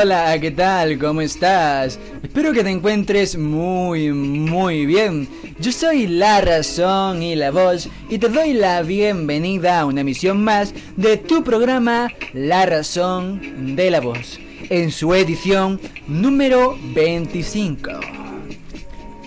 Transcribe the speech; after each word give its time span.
Hola, 0.00 0.38
¿qué 0.40 0.50
tal? 0.50 0.98
¿Cómo 0.98 1.20
estás? 1.20 1.98
Espero 2.22 2.52
que 2.52 2.64
te 2.64 2.70
encuentres 2.70 3.36
muy, 3.36 4.10
muy 4.12 4.86
bien. 4.86 5.28
Yo 5.58 5.72
soy 5.72 6.06
la 6.06 6.40
razón 6.40 7.22
y 7.22 7.36
la 7.36 7.50
voz 7.50 7.86
y 8.08 8.16
te 8.16 8.30
doy 8.30 8.54
la 8.54 8.80
bienvenida 8.80 9.80
a 9.80 9.84
una 9.84 10.00
emisión 10.00 10.42
más 10.42 10.72
de 10.96 11.18
tu 11.18 11.44
programa 11.44 12.08
La 12.32 12.64
razón 12.64 13.76
de 13.76 13.90
la 13.90 14.00
voz, 14.00 14.40
en 14.70 14.90
su 14.90 15.12
edición 15.12 15.78
número 16.06 16.78
25. 16.94 17.90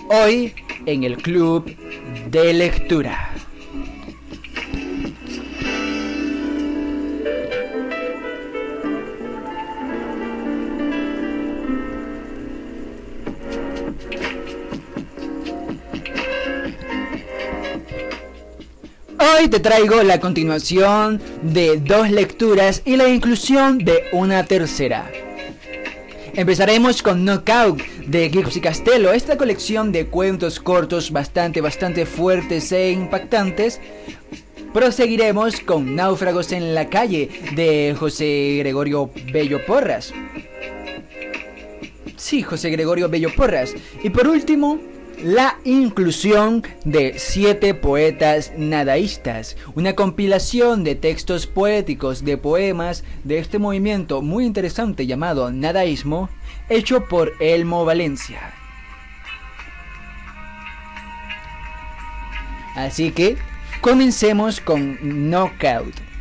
Hoy 0.08 0.54
en 0.86 1.04
el 1.04 1.18
Club 1.18 1.72
de 2.32 2.52
Lectura. 2.52 3.33
Te 19.50 19.60
traigo 19.60 20.02
la 20.02 20.20
continuación 20.20 21.20
de 21.42 21.76
dos 21.76 22.10
lecturas 22.10 22.82
y 22.84 22.96
la 22.96 23.08
inclusión 23.08 23.78
de 23.78 24.04
una 24.12 24.44
tercera. 24.44 25.08
Empezaremos 26.32 27.02
con 27.02 27.24
Knockout 27.24 27.80
de 28.06 28.30
Gipsy 28.30 28.60
Castello, 28.60 29.12
esta 29.12 29.36
colección 29.36 29.92
de 29.92 30.06
cuentos 30.06 30.58
cortos 30.58 31.12
bastante, 31.12 31.60
bastante 31.60 32.04
fuertes 32.06 32.72
e 32.72 32.90
impactantes. 32.90 33.80
Proseguiremos 34.72 35.60
con 35.60 35.94
Náufragos 35.94 36.50
en 36.50 36.74
la 36.74 36.88
calle 36.88 37.28
de 37.54 37.94
José 37.96 38.56
Gregorio 38.58 39.10
Bello 39.30 39.64
Porras. 39.64 40.12
Sí, 42.16 42.42
José 42.42 42.70
Gregorio 42.70 43.08
Bello 43.08 43.32
Porras. 43.36 43.72
Y 44.02 44.10
por 44.10 44.26
último, 44.26 44.80
la 45.22 45.58
inclusión 45.64 46.62
de 46.84 47.18
siete 47.18 47.74
poetas 47.74 48.52
nadaístas, 48.56 49.56
una 49.74 49.94
compilación 49.94 50.84
de 50.84 50.94
textos 50.94 51.46
poéticos 51.46 52.24
de 52.24 52.36
poemas 52.36 53.04
de 53.24 53.38
este 53.38 53.58
movimiento 53.58 54.22
muy 54.22 54.44
interesante 54.44 55.06
llamado 55.06 55.50
nadaísmo, 55.50 56.28
hecho 56.68 57.06
por 57.08 57.32
Elmo 57.40 57.84
Valencia. 57.84 58.54
Así 62.76 63.10
que 63.12 63.36
comencemos 63.80 64.60
con 64.60 64.98
Knockout. 65.02 66.13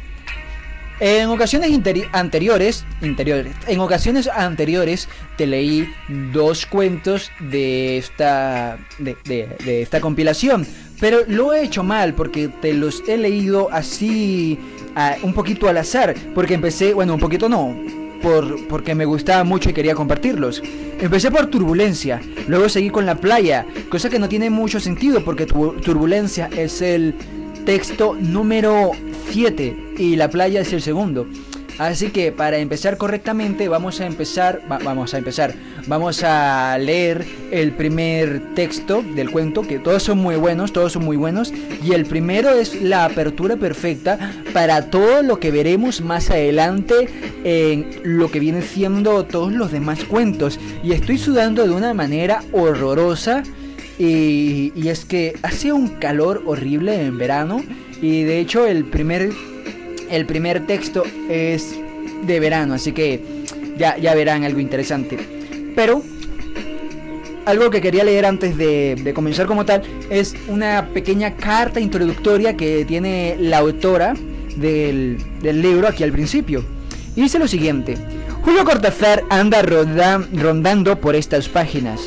En 1.05 1.27
ocasiones 1.27 1.69
anteriores, 2.13 2.85
interiores, 3.01 3.53
en 3.67 3.81
ocasiones 3.81 4.29
anteriores 4.29 5.09
te 5.35 5.45
leí 5.45 5.85
dos 6.31 6.65
cuentos 6.65 7.29
de 7.41 7.97
esta, 7.97 8.77
de, 8.99 9.81
esta 9.81 9.99
compilación, 9.99 10.65
pero 11.01 11.19
lo 11.27 11.53
he 11.53 11.65
hecho 11.65 11.83
mal 11.83 12.13
porque 12.13 12.47
te 12.47 12.73
los 12.73 13.03
he 13.05 13.17
leído 13.17 13.67
así 13.69 14.57
un 15.23 15.33
poquito 15.33 15.67
al 15.67 15.75
azar, 15.75 16.15
porque 16.33 16.53
empecé, 16.53 16.93
bueno, 16.93 17.15
un 17.15 17.19
poquito 17.19 17.49
no, 17.49 17.77
por, 18.21 18.65
porque 18.69 18.95
me 18.95 19.03
gustaba 19.03 19.43
mucho 19.43 19.71
y 19.71 19.73
quería 19.73 19.95
compartirlos. 19.95 20.63
Empecé 21.01 21.29
por 21.31 21.47
Turbulencia, 21.47 22.21
luego 22.47 22.69
seguí 22.69 22.89
con 22.89 23.05
La 23.05 23.15
Playa, 23.15 23.65
cosa 23.89 24.09
que 24.09 24.19
no 24.19 24.29
tiene 24.29 24.49
mucho 24.49 24.79
sentido 24.79 25.21
porque 25.25 25.47
Turbulencia 25.47 26.49
es 26.55 26.81
el 26.81 27.13
texto 27.65 28.15
número 28.17 28.91
7 29.33 29.95
y 29.97 30.15
la 30.15 30.29
playa 30.29 30.61
es 30.61 30.71
el 30.73 30.81
segundo. 30.83 31.25
Así 31.79 32.11
que 32.11 32.31
para 32.31 32.59
empezar 32.59 32.97
correctamente 32.97 33.67
vamos 33.67 33.99
a 33.99 34.05
empezar, 34.05 34.61
vamos 34.67 35.15
a 35.15 35.17
empezar, 35.17 35.55
vamos 35.87 36.21
a 36.23 36.77
leer 36.77 37.25
el 37.49 37.71
primer 37.71 38.53
texto 38.53 39.01
del 39.15 39.31
cuento, 39.31 39.63
que 39.63 39.79
todos 39.79 40.03
son 40.03 40.19
muy 40.19 40.35
buenos, 40.35 40.71
todos 40.71 40.93
son 40.93 41.03
muy 41.03 41.17
buenos, 41.17 41.51
y 41.83 41.93
el 41.93 42.05
primero 42.05 42.51
es 42.51 42.79
la 42.79 43.05
apertura 43.05 43.55
perfecta 43.55 44.33
para 44.53 44.91
todo 44.91 45.23
lo 45.23 45.39
que 45.39 45.49
veremos 45.49 46.01
más 46.01 46.29
adelante 46.29 47.09
en 47.43 47.87
lo 48.03 48.29
que 48.29 48.39
viene 48.39 48.61
siendo 48.61 49.23
todos 49.25 49.51
los 49.51 49.71
demás 49.71 50.03
cuentos. 50.03 50.59
Y 50.83 50.91
estoy 50.91 51.17
sudando 51.17 51.63
de 51.63 51.71
una 51.71 51.95
manera 51.95 52.43
horrorosa. 52.51 53.41
Y 53.99 54.87
es 54.87 55.05
que 55.05 55.35
hace 55.43 55.71
un 55.71 55.87
calor 55.87 56.41
horrible 56.45 57.05
en 57.05 57.17
verano 57.17 57.63
y 58.03 58.23
de 58.23 58.41
hecho 58.41 58.65
el 58.65 58.83
primer, 58.83 59.31
el 60.09 60.25
primer 60.25 60.67
texto 60.67 61.03
es 61.29 61.73
de 62.27 62.39
verano, 62.41 62.73
así 62.73 62.91
que 62.91 63.21
ya, 63.77 63.97
ya 63.97 64.13
verán 64.13 64.43
algo 64.43 64.59
interesante. 64.59 65.17
Pero 65.73 66.03
algo 67.45 67.69
que 67.69 67.79
quería 67.79 68.03
leer 68.03 68.25
antes 68.25 68.57
de, 68.57 69.13
comenzar 69.15 69.45
como 69.45 69.65
tal 69.65 69.83
es 70.09 70.35
una 70.49 70.89
pequeña 70.93 71.37
carta 71.37 71.79
introductoria 71.79 72.57
que 72.57 72.83
tiene 72.83 73.37
la 73.39 73.59
autora 73.59 74.15
del, 74.57 75.17
del 75.41 75.61
libro 75.61 75.87
aquí 75.87 76.03
al 76.03 76.11
principio. 76.11 76.61
Y 77.15 77.21
dice 77.21 77.39
lo 77.39 77.47
siguiente. 77.47 77.97
Julio 78.41 78.65
Cortázar 78.65 79.23
anda 79.29 79.61
rondando 79.61 80.99
por 80.99 81.15
estas 81.15 81.47
páginas. 81.47 82.01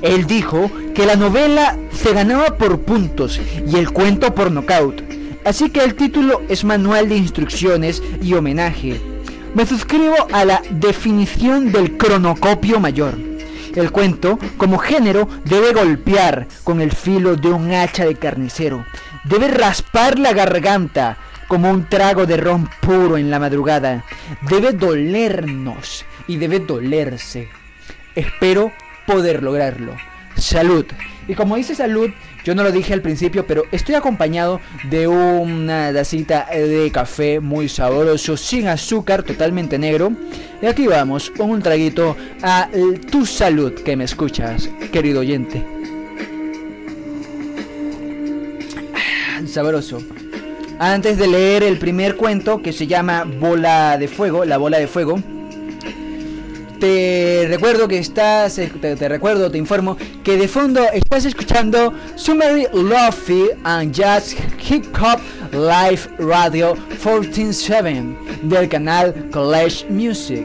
Él 0.00 0.26
dijo 0.26 0.70
que 0.94 1.04
la 1.04 1.16
novela 1.16 1.76
se 1.92 2.14
ganaba 2.14 2.56
por 2.56 2.80
puntos 2.80 3.38
y 3.70 3.76
el 3.76 3.90
cuento 3.90 4.34
por 4.34 4.50
nocaut. 4.50 5.12
Así 5.44 5.70
que 5.70 5.80
el 5.80 5.94
título 5.94 6.42
es 6.48 6.64
manual 6.64 7.08
de 7.08 7.16
instrucciones 7.16 8.02
y 8.22 8.34
homenaje. 8.34 9.00
Me 9.54 9.66
suscribo 9.66 10.16
a 10.32 10.44
la 10.44 10.62
definición 10.70 11.72
del 11.72 11.96
cronocopio 11.96 12.80
mayor. 12.80 13.14
El 13.74 13.90
cuento, 13.90 14.38
como 14.56 14.78
género, 14.78 15.28
debe 15.44 15.72
golpear 15.72 16.46
con 16.62 16.80
el 16.80 16.92
filo 16.92 17.36
de 17.36 17.48
un 17.48 17.72
hacha 17.72 18.04
de 18.04 18.14
carnicero. 18.14 18.84
Debe 19.24 19.48
raspar 19.48 20.18
la 20.18 20.32
garganta 20.32 21.18
como 21.48 21.70
un 21.70 21.88
trago 21.88 22.24
de 22.24 22.36
ron 22.36 22.68
puro 22.80 23.18
en 23.18 23.30
la 23.30 23.38
madrugada. 23.38 24.04
Debe 24.48 24.72
dolernos 24.72 26.04
y 26.26 26.36
debe 26.36 26.60
dolerse. 26.60 27.48
Espero 28.14 28.72
poder 29.06 29.42
lograrlo. 29.42 29.96
Salud. 30.36 30.86
Y 31.28 31.34
como 31.34 31.56
dice 31.56 31.74
salud, 31.74 32.10
yo 32.44 32.54
no 32.54 32.62
lo 32.62 32.72
dije 32.72 32.92
al 32.92 33.02
principio, 33.02 33.46
pero 33.46 33.64
estoy 33.70 33.94
acompañado 33.94 34.60
de 34.90 35.06
una 35.06 35.92
tacita 35.92 36.46
de 36.52 36.90
café 36.92 37.40
muy 37.40 37.68
sabroso, 37.68 38.36
sin 38.36 38.68
azúcar, 38.68 39.22
totalmente 39.22 39.78
negro. 39.78 40.12
Y 40.60 40.66
aquí 40.66 40.86
vamos, 40.86 41.30
con 41.30 41.50
un 41.50 41.62
traguito 41.62 42.16
a 42.42 42.68
tu 43.10 43.26
salud 43.26 43.72
que 43.74 43.96
me 43.96 44.04
escuchas, 44.04 44.68
querido 44.92 45.20
oyente. 45.20 45.64
Ah, 48.94 49.40
sabroso. 49.46 50.00
Antes 50.78 51.18
de 51.18 51.28
leer 51.28 51.62
el 51.62 51.78
primer 51.78 52.16
cuento 52.16 52.60
que 52.60 52.72
se 52.72 52.88
llama 52.88 53.24
Bola 53.24 53.96
de 53.98 54.08
Fuego, 54.08 54.44
la 54.44 54.56
bola 54.56 54.78
de 54.78 54.88
fuego, 54.88 55.22
te 56.82 57.46
recuerdo 57.46 57.86
que 57.86 57.98
estás, 57.98 58.58
eh, 58.58 58.68
te, 58.80 59.08
recuerdo, 59.08 59.48
te 59.52 59.56
informo 59.56 59.96
que 60.24 60.36
de 60.36 60.48
fondo 60.48 60.80
estás 60.92 61.24
escuchando 61.24 61.92
Summary 62.16 62.66
Lofi 62.72 63.50
and 63.62 63.94
Jazz 63.94 64.34
Hip 64.68 64.86
Hop 65.00 65.20
Live 65.52 66.00
Radio 66.18 66.74
147 67.00 68.16
del 68.42 68.68
canal 68.68 69.28
College 69.30 69.86
Music. 69.90 70.44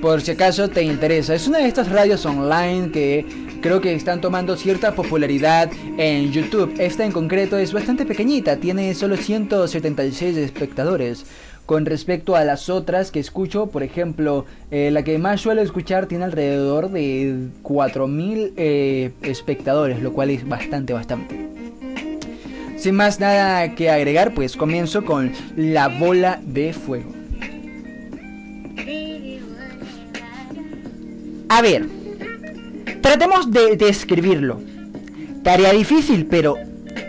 Por 0.00 0.22
si 0.22 0.30
acaso 0.30 0.66
te 0.70 0.82
interesa, 0.82 1.34
es 1.34 1.46
una 1.46 1.58
de 1.58 1.68
estas 1.68 1.90
radios 1.90 2.24
online 2.24 2.90
que 2.90 3.26
creo 3.60 3.82
que 3.82 3.94
están 3.94 4.22
tomando 4.22 4.56
cierta 4.56 4.94
popularidad 4.94 5.70
en 5.98 6.32
YouTube. 6.32 6.74
Esta 6.78 7.04
en 7.04 7.12
concreto 7.12 7.58
es 7.58 7.74
bastante 7.74 8.06
pequeñita, 8.06 8.56
tiene 8.56 8.94
solo 8.94 9.18
176 9.18 10.38
espectadores 10.38 11.26
con 11.68 11.84
respecto 11.84 12.34
a 12.34 12.44
las 12.44 12.70
otras 12.70 13.10
que 13.10 13.20
escucho. 13.20 13.66
Por 13.66 13.82
ejemplo, 13.82 14.46
eh, 14.70 14.90
la 14.90 15.04
que 15.04 15.18
más 15.18 15.42
suelo 15.42 15.60
escuchar 15.60 16.06
tiene 16.06 16.24
alrededor 16.24 16.90
de 16.90 17.50
4.000 17.62 18.54
eh, 18.56 19.10
espectadores, 19.20 20.00
lo 20.00 20.14
cual 20.14 20.30
es 20.30 20.48
bastante, 20.48 20.94
bastante. 20.94 21.46
Sin 22.78 22.94
más 22.94 23.20
nada 23.20 23.74
que 23.74 23.90
agregar, 23.90 24.32
pues 24.32 24.56
comienzo 24.56 25.04
con 25.04 25.30
la 25.56 25.88
bola 25.88 26.40
de 26.42 26.72
fuego. 26.72 27.12
A 31.50 31.60
ver, 31.60 31.86
tratemos 33.02 33.52
de 33.52 33.76
describirlo. 33.76 34.58
Tarea 35.42 35.74
difícil, 35.74 36.24
pero 36.24 36.54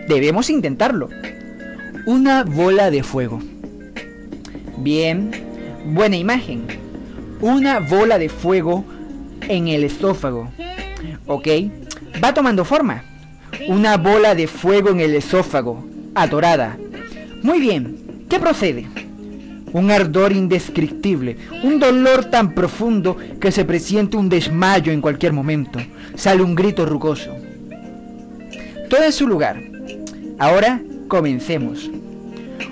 debemos 0.10 0.50
intentarlo. 0.50 1.08
Una 2.06 2.44
bola 2.44 2.92
de 2.92 3.04
fuego. 3.04 3.42
Bien, 4.80 5.32
buena 5.86 6.16
imagen. 6.16 6.66
Una 7.42 7.80
bola 7.80 8.18
de 8.18 8.30
fuego 8.30 8.86
en 9.48 9.68
el 9.68 9.84
esófago. 9.84 10.50
¿Ok? 11.28 11.48
Va 12.24 12.34
tomando 12.34 12.66
forma. 12.66 13.04
Una 13.68 13.98
bola 13.98 14.36
de 14.36 14.48
fuego 14.48 14.90
en 14.90 15.00
el 15.00 15.16
esófago, 15.16 15.86
atorada. 16.16 16.78
Muy 17.44 17.60
bien, 17.60 18.26
¿qué 18.30 18.40
procede? 18.40 18.88
un 19.72 19.92
ardor 19.92 20.32
indescriptible, 20.32 21.38
un 21.64 21.80
dolor 21.80 22.26
tan 22.26 22.56
profundo 22.56 23.18
que 23.40 23.52
se 23.52 23.66
presiente 23.66 24.18
un 24.18 24.30
desmayo 24.30 24.92
en 24.92 25.02
cualquier 25.02 25.34
momento. 25.34 25.80
Sale 26.16 26.42
un 26.42 26.56
grito 26.56 26.86
rugoso. 26.86 27.36
Todo 28.90 29.04
en 29.04 29.12
su 29.12 29.28
lugar. 29.28 29.62
Ahora 30.40 30.82
comencemos. 31.08 31.90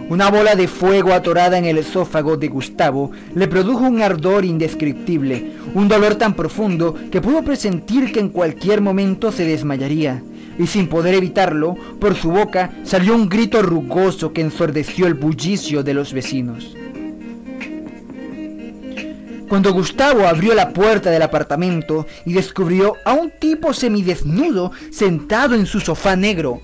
Una 0.10 0.32
bola 0.32 0.56
de 0.56 0.70
fuego 0.70 1.12
atorada 1.12 1.58
en 1.58 1.66
el 1.66 1.80
esófago 1.80 2.38
de 2.38 2.48
Gustavo 2.48 3.12
le 3.36 3.50
produjo 3.50 3.84
un 3.84 4.02
ardor 4.02 4.46
indescriptible, 4.46 5.52
un 5.74 5.90
dolor 5.90 6.16
tan 6.16 6.34
profundo 6.34 6.96
que 7.12 7.20
pudo 7.20 7.44
presentir 7.44 8.14
que 8.14 8.22
en 8.22 8.30
cualquier 8.30 8.80
momento 8.80 9.34
se 9.34 9.44
desmayaría, 9.44 10.24
y 10.58 10.68
sin 10.68 10.88
poder 10.88 11.14
evitarlo, 11.14 11.76
por 12.00 12.16
su 12.16 12.32
boca 12.32 12.72
salió 12.84 13.16
un 13.16 13.28
grito 13.28 13.62
rugoso 13.62 14.32
que 14.32 14.40
ensordeció 14.40 15.08
el 15.08 15.14
bullicio 15.14 15.84
de 15.84 15.94
los 15.94 16.14
vecinos. 16.14 16.74
Cuando 19.50 19.74
Gustavo 19.74 20.26
abrió 20.26 20.54
la 20.54 20.70
puerta 20.70 21.10
del 21.12 21.22
apartamento 21.22 22.06
y 22.26 22.32
descubrió 22.32 22.94
a 23.04 23.14
un 23.14 23.32
tipo 23.40 23.74
semidesnudo 23.74 24.72
sentado 24.90 25.54
en 25.54 25.66
su 25.66 25.82
sofá 25.82 26.16
negro, 26.16 26.62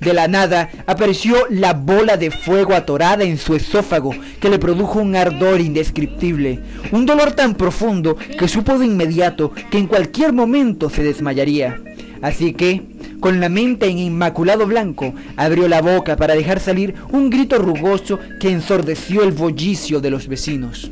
de 0.00 0.12
la 0.12 0.28
nada 0.28 0.70
apareció 0.86 1.36
la 1.50 1.72
bola 1.72 2.16
de 2.16 2.30
fuego 2.30 2.74
atorada 2.74 3.24
en 3.24 3.38
su 3.38 3.54
esófago 3.54 4.14
que 4.40 4.50
le 4.50 4.58
produjo 4.58 5.00
un 5.00 5.16
ardor 5.16 5.60
indescriptible, 5.60 6.60
un 6.92 7.06
dolor 7.06 7.32
tan 7.32 7.54
profundo 7.54 8.16
que 8.16 8.48
supo 8.48 8.78
de 8.78 8.86
inmediato 8.86 9.52
que 9.70 9.78
en 9.78 9.86
cualquier 9.86 10.32
momento 10.32 10.90
se 10.90 11.02
desmayaría. 11.02 11.80
Así 12.22 12.54
que, 12.54 12.82
con 13.20 13.40
la 13.40 13.48
mente 13.48 13.86
en 13.86 13.98
inmaculado 13.98 14.66
blanco, 14.66 15.14
abrió 15.36 15.68
la 15.68 15.82
boca 15.82 16.16
para 16.16 16.34
dejar 16.34 16.58
salir 16.58 16.94
un 17.10 17.28
grito 17.28 17.58
rugoso 17.58 18.18
que 18.40 18.50
ensordeció 18.50 19.22
el 19.22 19.32
bollicio 19.32 20.00
de 20.00 20.10
los 20.10 20.26
vecinos. 20.26 20.90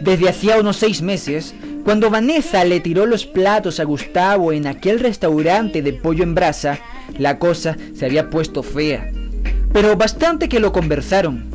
Desde 0.00 0.28
hacía 0.28 0.60
unos 0.60 0.76
seis 0.76 1.02
meses, 1.02 1.54
cuando 1.88 2.10
Vanessa 2.10 2.66
le 2.66 2.80
tiró 2.80 3.06
los 3.06 3.24
platos 3.24 3.80
a 3.80 3.84
Gustavo 3.84 4.52
en 4.52 4.66
aquel 4.66 5.00
restaurante 5.00 5.80
de 5.80 5.94
pollo 5.94 6.22
en 6.22 6.34
brasa, 6.34 6.80
la 7.16 7.38
cosa 7.38 7.78
se 7.94 8.04
había 8.04 8.28
puesto 8.28 8.62
fea. 8.62 9.10
Pero 9.72 9.96
bastante 9.96 10.50
que 10.50 10.60
lo 10.60 10.70
conversaron. 10.70 11.46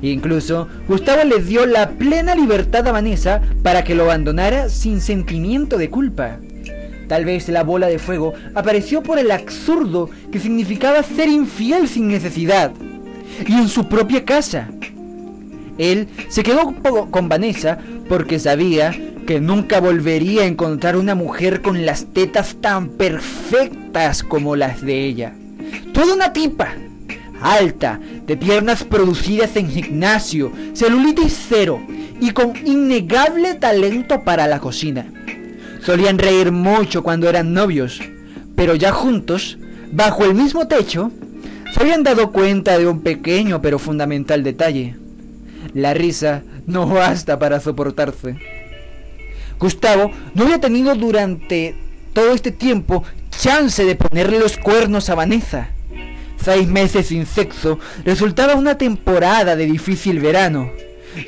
Incluso 0.00 0.68
Gustavo 0.88 1.24
le 1.24 1.42
dio 1.42 1.66
la 1.66 1.90
plena 1.90 2.34
libertad 2.34 2.88
a 2.88 2.92
Vanessa 2.92 3.42
para 3.62 3.84
que 3.84 3.94
lo 3.94 4.04
abandonara 4.04 4.70
sin 4.70 5.02
sentimiento 5.02 5.76
de 5.76 5.90
culpa. 5.90 6.38
Tal 7.06 7.26
vez 7.26 7.46
la 7.50 7.62
bola 7.62 7.88
de 7.88 7.98
fuego 7.98 8.32
apareció 8.54 9.02
por 9.02 9.18
el 9.18 9.30
absurdo 9.30 10.08
que 10.32 10.40
significaba 10.40 11.02
ser 11.02 11.28
infiel 11.28 11.88
sin 11.88 12.08
necesidad. 12.08 12.72
Y 13.46 13.52
en 13.52 13.68
su 13.68 13.86
propia 13.86 14.24
casa. 14.24 14.70
Él 15.76 16.08
se 16.30 16.42
quedó 16.42 16.74
con 17.10 17.28
Vanessa 17.28 17.76
porque 18.08 18.38
sabía 18.38 18.94
que 19.26 19.40
nunca 19.40 19.80
volvería 19.80 20.42
a 20.42 20.46
encontrar 20.46 20.96
una 20.96 21.14
mujer 21.14 21.62
con 21.62 21.86
las 21.86 22.06
tetas 22.12 22.56
tan 22.60 22.88
perfectas 22.88 24.22
como 24.22 24.56
las 24.56 24.82
de 24.82 25.04
ella. 25.04 25.34
Toda 25.92 26.14
una 26.14 26.32
tipa, 26.32 26.74
alta, 27.40 28.00
de 28.26 28.36
piernas 28.36 28.84
producidas 28.84 29.56
en 29.56 29.68
gimnasio, 29.70 30.52
celulitis 30.74 31.46
cero 31.48 31.80
y 32.20 32.30
con 32.30 32.52
innegable 32.64 33.54
talento 33.54 34.22
para 34.22 34.46
la 34.46 34.60
cocina. 34.60 35.06
Solían 35.84 36.18
reír 36.18 36.52
mucho 36.52 37.02
cuando 37.02 37.28
eran 37.28 37.52
novios, 37.52 38.00
pero 38.54 38.74
ya 38.74 38.92
juntos, 38.92 39.58
bajo 39.90 40.24
el 40.24 40.34
mismo 40.34 40.68
techo, 40.68 41.10
se 41.74 41.80
habían 41.80 42.02
dado 42.02 42.30
cuenta 42.32 42.78
de 42.78 42.86
un 42.86 43.00
pequeño 43.00 43.60
pero 43.60 43.78
fundamental 43.78 44.42
detalle. 44.44 44.96
La 45.74 45.94
risa 45.94 46.42
no 46.66 46.86
basta 46.86 47.38
para 47.38 47.60
soportarse. 47.60 48.36
Gustavo 49.62 50.10
no 50.34 50.42
había 50.42 50.60
tenido 50.60 50.92
durante 50.96 51.76
todo 52.12 52.34
este 52.34 52.50
tiempo 52.50 53.04
chance 53.30 53.84
de 53.84 53.94
ponerle 53.94 54.40
los 54.40 54.56
cuernos 54.56 55.08
a 55.08 55.14
Vanessa. 55.14 55.68
Seis 56.42 56.66
meses 56.66 57.06
sin 57.06 57.26
sexo 57.26 57.78
resultaba 58.04 58.56
una 58.56 58.76
temporada 58.76 59.54
de 59.54 59.66
difícil 59.66 60.18
verano. 60.18 60.68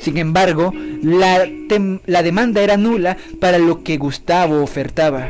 Sin 0.01 0.17
embargo, 0.17 0.73
la, 1.01 1.47
la, 2.05 2.23
demanda 2.23 2.61
era 2.61 2.75
nula 2.75 3.15
para 3.39 3.57
lo 3.57 3.83
que 3.83 3.97
Gustavo 3.97 4.61
ofertaba. 4.61 5.29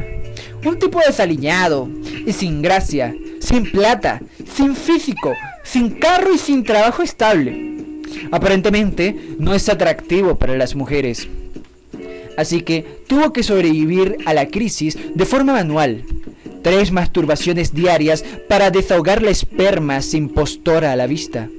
Un 0.66 0.80
tipo 0.80 1.00
desaliñado 1.06 1.88
y 2.26 2.34
sin 2.34 2.64
gracia, 2.64 3.14
sin 3.40 3.72
plata, 3.72 4.20
sin 4.52 4.76
físico, 4.76 5.32
sin 5.64 5.92
carro 5.92 6.34
y 6.34 6.40
sin 6.40 6.64
trabajo 6.64 7.04
estable. 7.04 7.76
Aparentemente 8.32 9.36
no 9.38 9.54
es 9.54 9.70
atractivo 9.70 10.40
para 10.40 10.56
las 10.56 10.74
mujeres 10.74 11.28
así 12.38 12.62
que 12.62 12.86
tuvo 13.08 13.34
que 13.34 13.44
sobrevivir 13.44 14.18
a 14.26 14.34
la 14.34 14.48
crisis 14.48 14.98
de 15.14 15.26
forma 15.26 15.54
manual. 15.54 16.04
Tres 16.62 16.92
masturbaciones 16.92 17.74
diarias 17.74 18.26
para 18.48 18.72
desahogar 18.72 19.22
la 19.22 19.30
esperma 19.30 20.02
sin 20.02 20.30
postora 20.30 20.92
a 20.92 20.96
la 20.96 21.08
vista. 21.08 21.50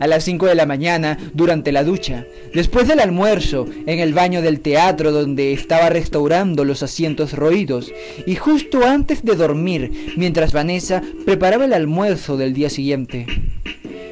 A 0.00 0.06
las 0.06 0.24
5 0.24 0.46
de 0.46 0.54
la 0.54 0.66
mañana, 0.66 1.18
durante 1.32 1.72
la 1.72 1.84
ducha, 1.84 2.26
después 2.52 2.88
del 2.88 3.00
almuerzo, 3.00 3.66
en 3.86 4.00
el 4.00 4.12
baño 4.12 4.42
del 4.42 4.60
teatro 4.60 5.12
donde 5.12 5.52
estaba 5.52 5.88
restaurando 5.88 6.64
los 6.64 6.82
asientos 6.82 7.32
roídos, 7.32 7.92
y 8.26 8.34
justo 8.34 8.84
antes 8.84 9.24
de 9.24 9.36
dormir, 9.36 10.14
mientras 10.16 10.52
Vanessa 10.52 11.02
preparaba 11.24 11.64
el 11.64 11.72
almuerzo 11.72 12.36
del 12.36 12.54
día 12.54 12.70
siguiente. 12.70 13.26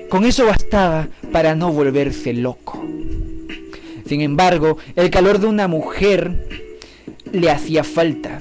Con 0.09 0.25
eso 0.25 0.47
bastaba 0.47 1.09
para 1.33 1.55
no 1.55 1.73
volverse 1.73 2.33
loco. 2.33 2.85
Sin 4.07 4.21
embargo, 4.21 4.79
el 4.97 5.11
calor 5.11 5.39
de 5.39 5.47
una 5.47 5.69
mujer 5.69 6.49
le 7.33 7.51
hacía 7.51 7.85
falta. 7.85 8.41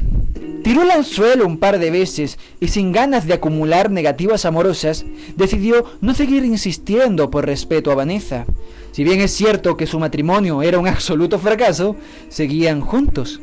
Tiró 0.64 0.84
el 0.84 0.92
anzuelo 0.92 1.48
un 1.48 1.58
par 1.58 1.80
de 1.80 1.90
veces 1.90 2.38
y 2.60 2.68
sin 2.68 2.92
ganas 2.92 3.26
de 3.26 3.34
acumular 3.34 3.90
negativas 3.90 4.46
amorosas, 4.46 5.06
decidió 5.36 5.86
no 6.02 6.14
seguir 6.14 6.46
insistiendo 6.46 7.32
por 7.32 7.46
respeto 7.46 7.92
a 7.92 7.96
Vanessa. 7.96 8.46
Si 8.92 9.04
bien 9.04 9.22
es 9.22 9.32
cierto 9.32 9.76
que 9.78 9.88
su 9.88 10.00
matrimonio 10.00 10.62
era 10.62 10.78
un 10.78 10.88
absoluto 10.88 11.40
fracaso, 11.40 11.96
seguían 12.30 12.82
juntos, 12.82 13.42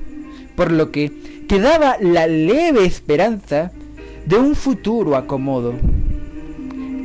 por 0.54 0.70
lo 0.70 0.92
que 0.92 1.12
quedaba 1.48 1.96
la 2.00 2.26
leve 2.26 2.84
esperanza 2.84 3.72
de 4.26 4.36
un 4.36 4.54
futuro 4.54 5.16
acomodo. 5.16 5.74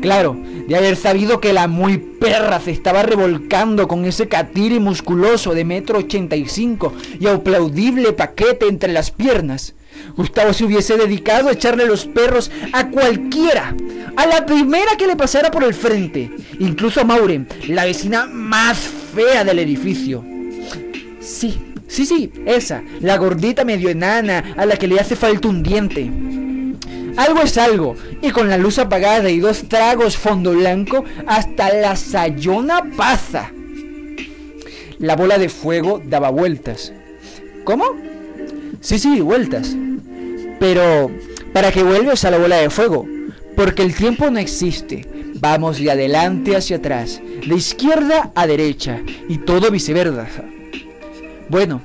Claro, 0.04 0.36
de 0.68 0.76
haber 0.76 0.98
sabido 0.98 1.40
que 1.40 1.54
la 1.54 1.70
muy 1.70 1.98
perra 1.98 2.60
se 2.60 2.72
estaba 2.72 3.04
revolcando 3.04 3.88
con 3.88 4.04
ese 4.04 4.28
catiri 4.28 4.78
musculoso 4.82 5.54
de 5.54 5.64
metro 5.64 6.00
ochenta 6.00 6.36
y 6.36 6.46
cinco 6.46 6.92
y 7.22 7.28
aplaudible 7.28 8.12
paquete 8.12 8.68
entre 8.68 8.92
las 8.92 9.12
piernas. 9.12 9.76
Gustavo 10.18 10.52
se 10.52 10.66
hubiese 10.66 10.98
dedicado 10.98 11.48
a 11.48 11.54
echarle 11.54 11.86
los 11.86 12.04
perros 12.04 12.52
a 12.74 12.90
cualquiera, 12.90 13.74
a 14.18 14.26
la 14.26 14.46
primera 14.46 14.98
que 14.98 15.08
le 15.08 15.16
pasara 15.16 15.50
por 15.52 15.64
el 15.64 15.74
frente, 15.74 16.30
incluso 16.60 17.00
a 17.00 17.06
Mauren, 17.06 17.48
la 17.70 17.86
vecina 17.86 18.26
más 18.26 18.80
fea 19.16 19.46
del 19.46 19.60
edificio. 19.60 20.22
Sí, 21.22 21.62
sí, 21.88 22.06
sí, 22.06 22.30
esa, 22.46 22.84
la 23.00 23.16
gordita 23.16 23.64
medio 23.64 23.88
enana 23.88 24.54
a 24.58 24.66
la 24.66 24.76
que 24.76 24.90
le 24.90 25.00
hace 25.00 25.16
falta 25.16 25.48
un 25.48 25.64
diente. 25.64 26.12
Algo 27.16 27.42
es 27.42 27.58
algo, 27.58 27.96
y 28.22 28.32
con 28.32 28.50
la 28.50 28.58
luz 28.58 28.80
apagada 28.80 29.30
y 29.30 29.40
dos 29.40 29.68
tragos 29.70 30.18
fondo 30.18 30.52
blanco, 30.52 31.04
hasta 31.28 31.74
la 31.74 31.96
sayona 31.96 32.84
pasa. 32.98 33.52
La 34.98 35.16
bola 35.16 35.38
de 35.38 35.50
fuego 35.50 36.02
daba 36.04 36.30
vueltas. 36.32 36.92
¿Cómo? 37.66 37.86
Sí, 38.82 38.98
sí, 38.98 39.22
vueltas. 39.22 39.76
Pero, 40.60 41.12
¿para 41.54 41.72
qué 41.72 41.84
vuelves 41.84 42.26
a 42.26 42.32
la 42.32 42.38
bola 42.38 42.58
de 42.58 42.70
fuego? 42.70 43.08
Porque 43.56 43.84
el 43.84 43.96
tiempo 43.96 44.30
no 44.32 44.40
existe. 44.40 45.08
Vamos 45.36 45.78
de 45.78 45.92
adelante 45.92 46.56
hacia 46.56 46.78
atrás, 46.78 47.22
de 47.46 47.56
izquierda 47.56 48.32
a 48.34 48.48
derecha, 48.48 49.02
y 49.28 49.40
todo 49.40 49.70
viceversa. 49.72 50.46
Bueno, 51.50 51.82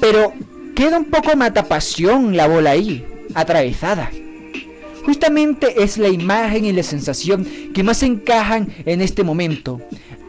pero 0.00 0.32
queda 0.74 0.98
un 0.98 1.06
poco 1.06 1.36
matapasión 1.36 2.36
la 2.36 2.46
bola 2.46 2.70
ahí, 2.70 3.04
atravesada. 3.34 4.10
Justamente 5.04 5.82
es 5.82 5.98
la 5.98 6.08
imagen 6.08 6.64
y 6.64 6.72
la 6.72 6.82
sensación 6.82 7.46
que 7.74 7.82
más 7.82 8.02
encajan 8.02 8.72
en 8.84 9.00
este 9.00 9.24
momento. 9.24 9.80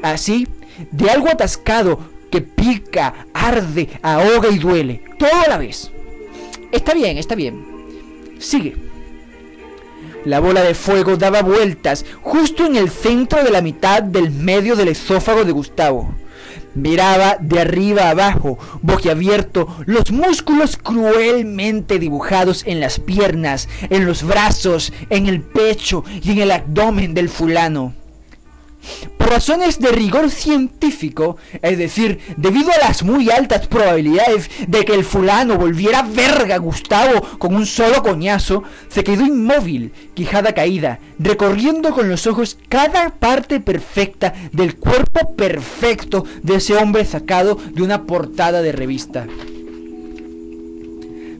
Así, 0.01 0.47
de 0.91 1.09
algo 1.09 1.29
atascado 1.29 1.99
que 2.31 2.41
pica, 2.41 3.27
arde, 3.33 3.89
ahoga 4.01 4.49
y 4.49 4.57
duele, 4.57 5.03
toda 5.19 5.47
la 5.47 5.57
vez. 5.57 5.91
Está 6.71 6.95
bien, 6.95 7.17
está 7.19 7.35
bien. 7.35 7.63
Sigue. 8.39 8.75
La 10.25 10.39
bola 10.39 10.63
de 10.63 10.73
fuego 10.73 11.17
daba 11.17 11.41
vueltas 11.43 12.05
justo 12.21 12.65
en 12.65 12.75
el 12.75 12.89
centro 12.89 13.43
de 13.43 13.51
la 13.51 13.61
mitad 13.61 14.01
del 14.01 14.31
medio 14.31 14.75
del 14.75 14.87
esófago 14.87 15.43
de 15.43 15.51
Gustavo. 15.51 16.15
Miraba 16.75 17.37
de 17.39 17.61
arriba 17.61 18.09
abajo, 18.09 18.57
boquiabierto, 18.81 19.67
los 19.85 20.11
músculos 20.11 20.77
cruelmente 20.77 21.99
dibujados 21.99 22.63
en 22.65 22.79
las 22.79 22.99
piernas, 22.99 23.69
en 23.89 24.05
los 24.05 24.23
brazos, 24.23 24.91
en 25.09 25.27
el 25.27 25.41
pecho 25.41 26.03
y 26.21 26.31
en 26.31 26.39
el 26.39 26.51
abdomen 26.51 27.13
del 27.13 27.29
fulano. 27.29 27.93
Razones 29.33 29.79
de 29.79 29.91
rigor 29.91 30.29
científico, 30.29 31.37
es 31.63 31.79
decir, 31.79 32.19
debido 32.37 32.71
a 32.71 32.77
las 32.77 33.01
muy 33.01 33.31
altas 33.31 33.65
probabilidades 33.65 34.47
de 34.67 34.85
que 34.85 34.93
el 34.93 35.03
fulano 35.03 35.57
volviera 35.57 36.03
verga 36.03 36.57
Gustavo 36.57 37.39
con 37.39 37.55
un 37.55 37.65
solo 37.65 38.03
coñazo, 38.03 38.61
se 38.89 39.03
quedó 39.03 39.25
inmóvil, 39.25 39.91
quijada 40.13 40.53
caída, 40.53 40.99
recorriendo 41.17 41.95
con 41.95 42.09
los 42.09 42.27
ojos 42.27 42.59
cada 42.69 43.09
parte 43.09 43.59
perfecta 43.59 44.35
del 44.51 44.75
cuerpo 44.75 45.35
perfecto 45.35 46.25
de 46.43 46.57
ese 46.57 46.75
hombre 46.75 47.03
sacado 47.03 47.55
de 47.55 47.81
una 47.81 48.03
portada 48.03 48.61
de 48.61 48.71
revista. 48.71 49.25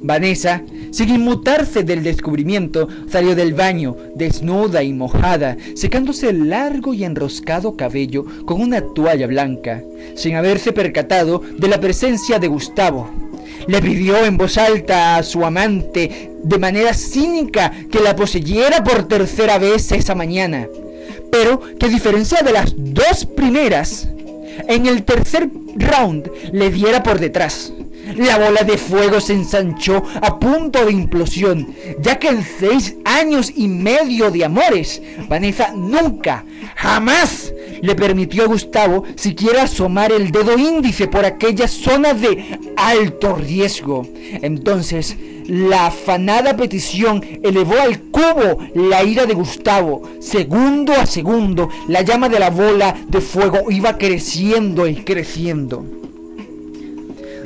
Vanessa, 0.04 0.62
sin 0.92 1.10
inmutarse 1.10 1.84
del 1.84 2.04
descubrimiento, 2.04 2.90
salió 3.10 3.36
del 3.36 3.54
baño, 3.54 3.96
desnuda 4.16 4.84
y 4.84 4.94
mojada, 4.94 5.58
secándose 5.76 6.30
el 6.30 6.50
largo 6.50 6.94
y 6.94 7.06
enroscado 7.06 7.78
cabello 7.78 8.26
con 8.46 8.62
una 8.62 8.82
toalla 8.82 9.26
blanca, 9.28 9.82
sin 10.16 10.36
haberse 10.36 10.74
percatado 10.74 11.42
de 11.58 11.68
la 11.70 11.80
presencia 11.80 12.38
de 12.38 12.50
Gustavo. 12.50 13.10
Le 13.68 13.82
pidió 13.82 14.26
en 14.26 14.38
voz 14.38 14.58
alta 14.58 15.16
a 15.16 15.24
su 15.24 15.46
amante, 15.46 16.32
de 16.44 16.60
manera 16.60 16.94
cínica, 16.94 17.72
que 17.90 18.02
la 18.02 18.16
poseyera 18.16 18.84
por 18.84 19.08
tercera 19.08 19.58
vez 19.58 19.90
esa 19.94 20.16
mañana, 20.16 20.68
pero 21.32 21.62
que 21.80 21.86
a 21.86 21.90
diferencia 21.90 22.42
de 22.42 22.52
las 22.52 22.74
dos 22.76 23.26
primeras, 23.26 24.10
en 24.68 24.86
el 24.86 25.04
tercer 25.04 25.50
round 25.78 26.30
le 26.52 26.70
diera 26.70 27.02
por 27.02 27.20
detrás. 27.20 27.74
La 28.18 28.38
bola 28.38 28.64
de 28.64 28.78
fuego 28.78 29.20
se 29.20 29.34
ensanchó 29.34 30.04
a 30.22 30.40
punto 30.40 30.86
de 30.86 30.92
implosión, 30.92 31.74
ya 32.00 32.20
que 32.20 32.30
en 32.30 32.44
seis 32.44 32.96
años 33.06 33.52
y 33.56 33.68
medio 33.68 34.30
de 34.30 34.46
amores, 34.46 35.02
Vanessa 35.28 35.74
nunca, 35.76 36.46
jamás 36.76 37.54
le 37.82 37.96
permitió 37.96 38.44
a 38.44 38.48
Gustavo 38.48 39.04
siquiera 39.16 39.64
asomar 39.64 40.12
el 40.12 40.32
dedo 40.32 40.58
índice 40.58 41.08
por 41.08 41.26
aquella 41.26 41.68
zona 41.68 42.14
de 42.14 42.60
alto 42.76 43.36
riesgo. 43.36 44.08
Entonces, 44.42 45.18
la 45.48 45.88
afanada 45.88 46.56
petición 46.56 47.24
elevó 47.44 47.80
al 47.80 48.00
cubo 48.00 48.60
la 48.76 49.04
ira 49.04 49.26
de 49.26 49.34
Gustavo. 49.34 50.04
Segundo 50.20 50.94
a 50.94 51.06
segundo, 51.06 51.70
la 51.88 52.02
llama 52.02 52.30
de 52.30 52.40
la 52.40 52.50
bola 52.50 52.96
de 53.08 53.22
fuego 53.22 53.70
iba 53.70 53.98
creciendo 53.98 54.88
y 54.88 54.96
creciendo 55.04 56.03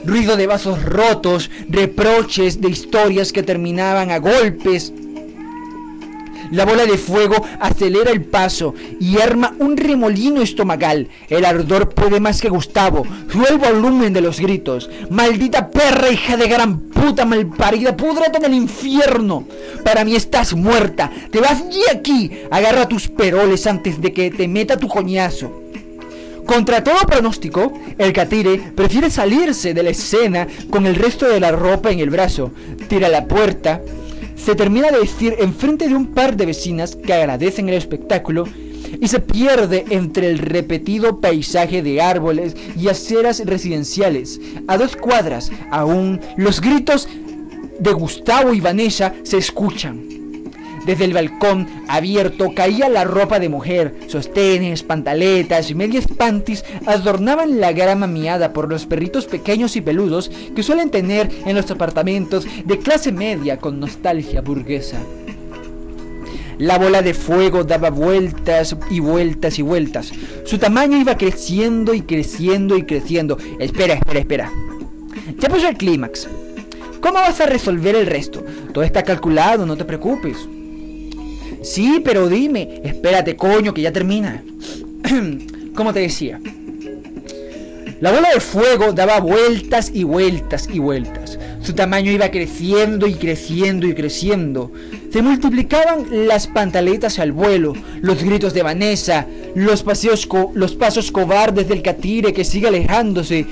ruido 0.07 0.37
de 0.37 0.47
vasos 0.47 0.83
rotos, 0.83 1.51
reproches 1.69 2.61
de 2.61 2.69
historias 2.69 3.33
que 3.33 3.43
terminaban 3.43 4.09
a 4.09 4.19
golpes. 4.19 4.93
La 6.49 6.63
bola 6.63 6.85
de 6.85 6.97
fuego 6.97 7.35
acelera 7.59 8.09
el 8.09 8.23
paso 8.23 8.73
y 9.01 9.19
arma 9.19 9.53
un 9.59 9.75
remolino 9.75 10.41
estomacal. 10.41 11.09
El 11.27 11.43
ardor 11.43 11.89
puede 11.89 12.21
más 12.21 12.39
que 12.39 12.47
Gustavo. 12.47 13.03
Sube 13.29 13.49
el 13.49 13.57
volumen 13.57 14.13
de 14.13 14.21
los 14.21 14.39
gritos. 14.39 14.89
Maldita 15.09 15.69
perra, 15.69 16.09
hija 16.09 16.37
de 16.37 16.47
gran 16.47 16.79
puta 16.79 17.25
malparida, 17.25 17.97
púdrate 17.97 18.37
en 18.37 18.45
el 18.45 18.53
infierno. 18.53 19.45
Para 19.83 20.05
mí 20.05 20.15
estás 20.15 20.53
muerta. 20.53 21.11
Te 21.31 21.41
vas 21.41 21.67
de 21.69 21.97
aquí. 21.97 22.31
Agarra 22.49 22.87
tus 22.87 23.09
peroles 23.09 23.67
antes 23.67 24.01
de 24.01 24.13
que 24.13 24.31
te 24.31 24.47
meta 24.47 24.77
tu 24.77 24.87
coñazo. 24.87 25.66
Contra 26.47 26.81
todo 26.81 27.05
pronóstico, 27.05 27.73
el 27.97 28.13
catire 28.13 28.71
prefiere 28.73 29.11
salirse 29.11 29.73
de 29.73 29.83
la 29.83 29.89
escena 29.89 30.47
con 30.69 30.87
el 30.87 30.95
resto 30.95 31.27
de 31.27 31.41
la 31.41 31.51
ropa 31.51 31.91
en 31.91 31.99
el 31.99 32.09
brazo, 32.09 32.51
tira 32.87 33.09
la 33.09 33.25
puerta, 33.25 33.81
se 34.35 34.55
termina 34.55 34.89
de 34.89 35.01
vestir 35.01 35.35
enfrente 35.39 35.89
de 35.89 35.95
un 35.95 36.07
par 36.07 36.37
de 36.37 36.45
vecinas 36.45 36.95
que 36.95 37.13
agradecen 37.13 37.67
el 37.67 37.75
espectáculo 37.75 38.45
y 39.01 39.09
se 39.09 39.19
pierde 39.19 39.85
entre 39.89 40.29
el 40.29 40.39
repetido 40.39 41.19
paisaje 41.19 41.83
de 41.83 42.01
árboles 42.01 42.55
y 42.77 42.87
aceras 42.87 43.43
residenciales. 43.45 44.39
A 44.69 44.77
dos 44.77 44.95
cuadras, 44.95 45.51
aún, 45.69 46.21
los 46.37 46.61
gritos 46.61 47.09
de 47.77 47.91
Gustavo 47.91 48.53
y 48.53 48.61
Vanessa 48.61 49.13
se 49.23 49.37
escuchan. 49.37 50.16
Desde 50.87 51.03
el 51.03 51.13
balcón 51.13 51.67
abierto 51.89 52.53
caía 52.55 52.87
la 52.87 53.03
ropa 53.03 53.39
de 53.39 53.49
mujer, 53.49 53.93
sostenes, 54.07 54.83
pantaletas 54.83 55.69
y 55.69 55.75
medias 55.75 56.07
panties 56.07 56.63
adornaban 56.85 57.59
la 57.59 57.73
grama 57.73 58.07
miada 58.07 58.53
por 58.53 58.69
los 58.69 58.85
perritos 58.85 59.25
pequeños 59.25 59.75
y 59.75 59.81
peludos 59.81 60.31
que 60.55 60.63
suelen 60.63 60.89
tener 60.89 61.29
en 61.45 61.57
los 61.57 61.69
apartamentos 61.69 62.47
de 62.63 62.79
clase 62.79 63.11
media 63.11 63.57
con 63.57 63.81
nostalgia 63.81 64.39
burguesa. 64.39 64.97
La 66.57 66.77
bola 66.77 67.01
de 67.01 67.13
fuego 67.13 67.65
daba 67.65 67.89
vueltas 67.89 68.73
y 68.89 69.01
vueltas 69.01 69.59
y 69.59 69.63
vueltas. 69.63 70.13
Su 70.45 70.57
tamaño 70.57 70.97
iba 70.97 71.17
creciendo 71.17 71.93
y 71.93 72.01
creciendo 72.01 72.77
y 72.77 72.83
creciendo. 72.83 73.37
Espera, 73.59 73.95
espera, 73.95 74.19
espera. 74.19 74.51
Ya 75.37 75.49
puso 75.49 75.67
el 75.67 75.75
clímax. 75.75 76.29
¿Cómo 77.01 77.15
vas 77.15 77.41
a 77.41 77.45
resolver 77.45 77.95
el 77.95 78.07
resto? 78.07 78.43
Todo 78.73 78.85
está 78.85 79.03
calculado, 79.03 79.65
no 79.65 79.75
te 79.75 79.83
preocupes. 79.83 80.47
Sí, 81.61 82.01
pero 82.03 82.29
dime, 82.29 82.81
espérate, 82.83 83.35
coño, 83.35 83.73
que 83.73 83.81
ya 83.81 83.91
termina. 83.91 84.43
Como 85.75 85.93
te 85.93 85.99
decía, 85.99 86.39
la 87.99 88.11
bola 88.11 88.29
de 88.31 88.39
fuego 88.39 88.93
daba 88.93 89.19
vueltas 89.19 89.89
y 89.91 90.03
vueltas 90.03 90.69
y 90.71 90.77
vueltas. 90.77 91.39
Su 91.61 91.73
tamaño 91.73 92.11
iba 92.11 92.29
creciendo 92.29 93.07
y 93.07 93.15
creciendo 93.15 93.87
y 93.87 93.95
creciendo. 93.95 94.71
Se 95.11 95.23
multiplicaban 95.23 96.27
las 96.27 96.45
pantaletas 96.45 97.17
al 97.17 97.31
vuelo, 97.31 97.73
los 98.01 98.23
gritos 98.23 98.53
de 98.53 98.61
Vanessa, 98.61 99.25
los, 99.55 99.83
los 100.53 100.75
pasos 100.75 101.11
cobardes 101.11 101.67
del 101.67 101.81
catire 101.81 102.33
que 102.33 102.43
sigue 102.43 102.67
alejándose, 102.67 103.47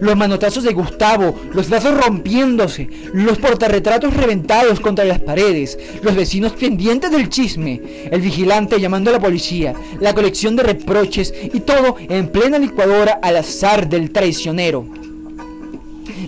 los 0.00 0.16
manotazos 0.16 0.64
de 0.64 0.72
Gustavo, 0.72 1.38
los 1.52 1.68
brazos 1.68 1.94
rompiéndose, 2.04 2.88
los 3.12 3.38
portarretratos 3.38 4.14
reventados 4.14 4.80
contra 4.80 5.04
las 5.04 5.20
paredes, 5.20 5.78
los 6.02 6.14
vecinos 6.14 6.52
pendientes 6.52 7.10
del 7.10 7.28
chisme, 7.28 7.80
el 8.10 8.20
vigilante 8.20 8.80
llamando 8.80 9.10
a 9.10 9.14
la 9.14 9.20
policía, 9.20 9.74
la 10.00 10.14
colección 10.14 10.56
de 10.56 10.62
reproches 10.62 11.32
y 11.52 11.60
todo 11.60 11.96
en 11.98 12.28
plena 12.28 12.58
licuadora 12.58 13.18
al 13.22 13.36
azar 13.36 13.88
del 13.88 14.10
traicionero. 14.10 14.86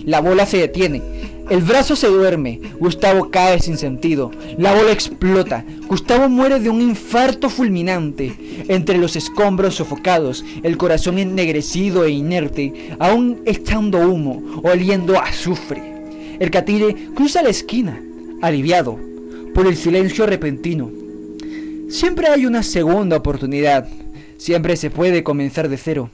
La 0.05 0.21
bola 0.21 0.45
se 0.45 0.57
detiene 0.57 1.14
el 1.49 1.61
brazo 1.61 1.95
se 1.95 2.07
duerme, 2.07 2.59
Gustavo 2.79 3.29
cae 3.29 3.59
sin 3.59 3.77
sentido, 3.77 4.31
la 4.57 4.73
bola 4.73 4.91
explota, 4.91 5.63
Gustavo 5.87 6.27
muere 6.27 6.59
de 6.59 6.69
un 6.69 6.81
infarto 6.81 7.49
fulminante, 7.51 8.65
entre 8.67 8.97
los 8.97 9.15
escombros 9.15 9.75
sofocados, 9.75 10.43
el 10.63 10.77
corazón 10.77 11.19
ennegrecido 11.19 12.03
e 12.03 12.09
inerte, 12.09 12.95
aún 12.97 13.41
echando 13.45 13.99
humo, 13.99 14.61
oliendo 14.63 15.19
azufre. 15.19 15.83
El 16.39 16.49
catire 16.49 16.95
cruza 17.13 17.43
la 17.43 17.49
esquina, 17.49 18.01
aliviado 18.41 18.99
por 19.53 19.67
el 19.67 19.77
silencio 19.77 20.25
repentino. 20.25 20.91
Siempre 21.89 22.27
hay 22.27 22.47
una 22.47 22.63
segunda 22.63 23.17
oportunidad, 23.17 23.87
siempre 24.37 24.75
se 24.77 24.89
puede 24.89 25.23
comenzar 25.23 25.69
de 25.69 25.77
cero, 25.77 26.09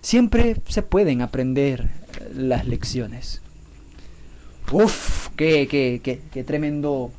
siempre 0.00 0.56
se 0.68 0.82
pueden 0.82 1.22
aprender 1.22 1.88
las 2.34 2.66
lecciones. 2.66 3.40
Uf, 4.72 5.28
qué, 5.36 5.68
qué, 5.70 6.00
qué, 6.02 6.20
qué 6.32 6.44
tremendo. 6.44 7.10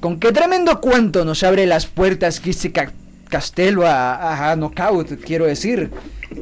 Con 0.00 0.18
qué 0.18 0.32
tremendo 0.32 0.80
cuento 0.80 1.24
nos 1.24 1.44
abre 1.44 1.66
las 1.66 1.86
puertas 1.86 2.40
Kissy 2.40 2.72
Castelo 3.28 3.86
a, 3.86 4.50
a, 4.50 4.56
Knockout, 4.56 5.20
quiero 5.24 5.46
decir. 5.46 5.90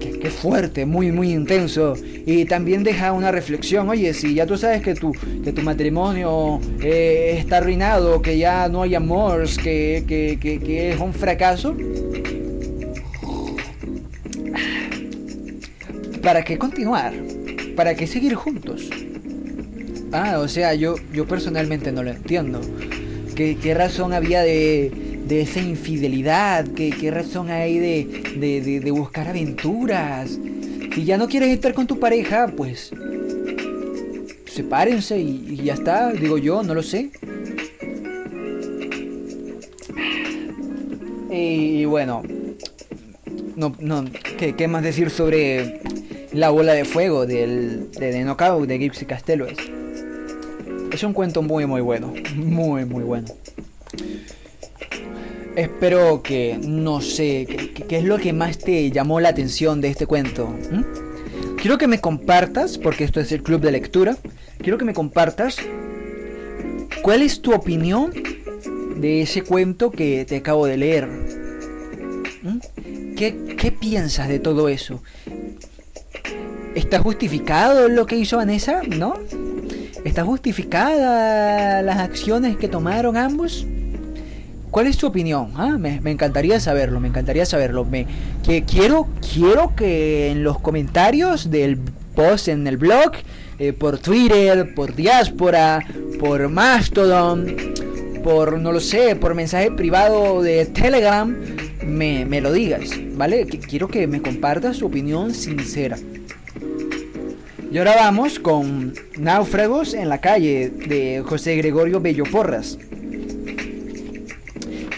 Qué, 0.01 0.31
fuerte, 0.31 0.87
muy, 0.87 1.13
muy 1.13 1.33
intenso. 1.33 1.95
Y 2.25 2.47
también 2.47 2.83
deja 2.83 3.13
una 3.13 3.31
reflexión. 3.31 3.91
Oye, 3.91 4.15
si 4.15 4.33
ya 4.35 4.47
tú 4.47 4.57
sabes 4.57 4.81
que 4.81 4.95
tu, 4.95 5.13
que 5.45 5.53
tu 5.53 5.61
matrimonio 5.61 6.61
eh, 6.81 7.37
está 7.39 7.59
arruinado, 7.59 8.23
que 8.23 8.39
ya 8.39 8.69
no 8.69 8.83
hay 8.83 8.95
amor, 8.95 9.45
que, 9.63 10.05
que, 10.09 10.39
que 10.41 10.93
es 10.93 10.99
un 10.99 11.13
fracaso. 11.13 11.77
¿Para 16.23 16.43
qué 16.43 16.57
continuar? 16.57 17.13
¿Para 17.77 17.95
qué 17.95 18.07
seguir 18.07 18.35
juntos? 18.35 18.89
Ah, 20.13 20.41
o 20.41 20.49
sea, 20.49 20.75
yo, 20.75 20.97
yo 21.13 21.27
personalmente 21.27 21.91
no 21.91 22.03
lo 22.03 22.11
entiendo. 22.11 22.61
¿Qué, 23.35 23.75
razón 23.75 24.13
había 24.13 24.43
de, 24.43 25.23
de 25.27 25.41
esa 25.41 25.61
infidelidad? 25.61 26.67
¿Qué, 26.69 26.91
qué 26.91 27.11
razón 27.11 27.51
hay 27.51 27.79
de, 27.79 28.23
de, 28.37 28.81
de, 28.81 28.91
buscar 28.91 29.29
aventuras? 29.29 30.39
Si 30.95 31.05
ya 31.05 31.17
no 31.17 31.29
quieres 31.29 31.49
estar 31.49 31.73
con 31.73 31.87
tu 31.87 31.99
pareja, 31.99 32.53
pues 32.55 32.93
sepárense 34.45 35.19
y, 35.19 35.57
ya 35.57 35.73
está, 35.73 36.13
digo 36.13 36.37
yo, 36.37 36.63
no 36.63 36.75
lo 36.75 36.83
sé. 36.83 37.11
Y 41.31 41.87
bueno, 41.87 42.23
no, 43.57 43.75
no, 43.81 44.05
¿qué, 44.39 44.55
qué 44.55 44.69
más 44.69 44.83
decir 44.83 45.09
sobre 45.09 45.81
La 46.35 46.51
bola 46.51 46.75
de 46.75 46.85
fuego 46.85 47.25
del, 47.25 47.91
de 47.93 48.13
The 48.13 48.25
Knockout 48.25 48.69
de 48.69 48.79
Gypsy 48.79 49.07
Castelo 49.07 49.47
es. 50.93 51.03
Un 51.03 51.13
cuento 51.13 51.43
muy 51.43 51.67
muy 51.67 51.81
bueno. 51.81 52.13
Muy 52.35 52.85
muy 52.85 53.05
bueno. 53.05 53.29
Espero 55.57 56.23
que, 56.23 56.59
no 56.63 57.03
sé, 57.03 57.47
¿qué 57.87 57.99
es 57.99 58.05
lo 58.05 58.17
que 58.17 58.33
más 58.33 58.57
te 58.59 58.91
llamó 58.91 59.21
la 59.21 59.29
atención 59.29 59.83
de 59.83 59.89
este 59.89 60.07
cuento? 60.07 60.55
Quiero 61.61 61.77
que 61.77 61.87
me 61.87 62.01
compartas, 62.01 62.79
porque 62.79 63.05
esto 63.05 63.21
es 63.21 63.33
el 63.33 63.43
club 63.43 63.61
de 63.61 63.71
lectura, 63.71 64.17
quiero 64.59 64.79
que 64.79 64.87
me 64.87 64.95
compartas 64.95 65.59
cuál 67.03 67.21
es 67.21 67.43
tu 67.43 67.53
opinión 67.53 68.13
de 68.97 69.23
ese 69.23 69.43
cuento 69.43 69.91
que 69.91 70.25
te 70.25 70.37
acabo 70.37 70.67
de 70.67 70.79
leer. 70.79 71.09
¿Qué, 73.17 73.55
¿Qué 73.59 73.73
piensas 73.73 74.29
de 74.29 74.39
todo 74.39 74.71
eso? 74.71 75.03
¿Está 76.75 76.99
justificado 77.01 77.89
lo 77.89 78.07
que 78.07 78.17
hizo 78.17 78.39
Vanessa? 78.39 78.81
¿No? 78.89 79.15
¿Está 80.05 80.25
justificada 80.25 81.81
las 81.83 81.99
acciones 81.99 82.57
que 82.57 82.67
tomaron 82.67 83.17
ambos? 83.17 83.65
¿Cuál 84.73 84.89
es 84.89 84.97
tu 84.97 85.07
opinión? 85.07 85.53
Ah, 85.55 85.77
me, 85.79 86.01
encantaría 86.11 86.59
saberlo, 86.59 86.99
me 86.99 87.07
encantaría 87.07 87.47
saberlo. 87.47 87.87
Que 88.43 88.65
quiero, 88.65 89.07
quiero 89.33 89.77
que 89.77 90.31
en 90.31 90.43
los 90.43 90.59
comentarios 90.59 91.51
del 91.51 91.79
post 92.17 92.49
en 92.49 92.67
el 92.67 92.79
blog, 92.79 93.13
eh, 93.59 93.73
por 93.73 93.99
Twitter, 93.99 94.75
por 94.75 94.97
Diáspora, 94.97 95.87
por 96.19 96.49
Mastodon, 96.49 97.55
por, 98.25 98.59
no 98.59 98.73
lo 98.73 98.81
sé, 98.81 99.15
por 99.15 99.35
mensaje 99.35 99.71
privado 99.71 100.43
de 100.43 100.67
Telegram, 100.67 101.37
me, 101.87 102.25
me 102.25 102.41
lo 102.41 102.53
digas, 102.53 102.91
¿vale? 103.15 103.47
Quiero 103.47 103.87
que 103.87 104.07
me 104.09 104.21
compartas 104.21 104.79
tu 104.79 104.87
opinión 104.87 105.33
sincera. 105.33 105.97
Y 107.73 107.79
ahora 107.79 107.95
vamos 107.97 108.39
con 108.39 108.93
Náufragos 109.19 109.95
en 109.95 110.11
la 110.11 110.21
calle 110.21 110.69
de 110.69 111.23
José 111.25 111.57
Gregorio 111.57 112.03
Bello 112.03 112.25
Porras. 112.25 112.77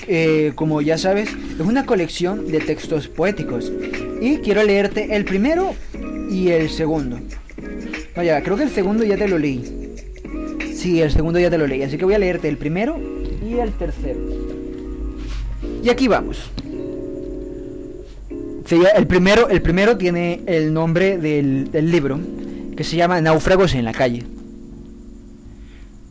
Eh, 0.08 0.50
como 0.56 0.82
ya 0.82 0.98
sabes, 0.98 1.28
es 1.28 1.60
una 1.60 1.86
colección 1.86 2.50
de 2.50 2.58
textos 2.58 3.06
poéticos. 3.06 3.72
Y 4.20 4.38
quiero 4.38 4.64
leerte 4.64 5.14
el 5.14 5.24
primero 5.24 5.72
y 6.28 6.48
el 6.48 6.68
segundo. 6.68 7.20
Vaya, 8.16 8.42
creo 8.42 8.56
que 8.56 8.64
el 8.64 8.70
segundo 8.70 9.04
ya 9.04 9.16
te 9.16 9.28
lo 9.28 9.38
leí. 9.38 9.94
Sí, 10.74 11.00
el 11.00 11.12
segundo 11.12 11.38
ya 11.38 11.50
te 11.50 11.58
lo 11.58 11.68
leí. 11.68 11.84
Así 11.84 11.96
que 11.96 12.04
voy 12.04 12.14
a 12.14 12.18
leerte 12.18 12.48
el 12.48 12.56
primero 12.56 12.98
y 13.48 13.54
el 13.60 13.70
tercero. 13.70 14.18
Y 15.80 15.90
aquí 15.90 16.08
vamos. 16.08 16.50
el, 18.96 19.06
primero, 19.06 19.48
el 19.48 19.62
primero 19.62 19.96
tiene 19.96 20.40
el 20.46 20.74
nombre 20.74 21.18
del 21.18 21.70
libro, 21.88 22.18
que 22.76 22.84
se 22.84 22.96
llama 22.96 23.20
Náufragos 23.20 23.74
en 23.74 23.84
la 23.84 23.92
calle. 23.92 24.24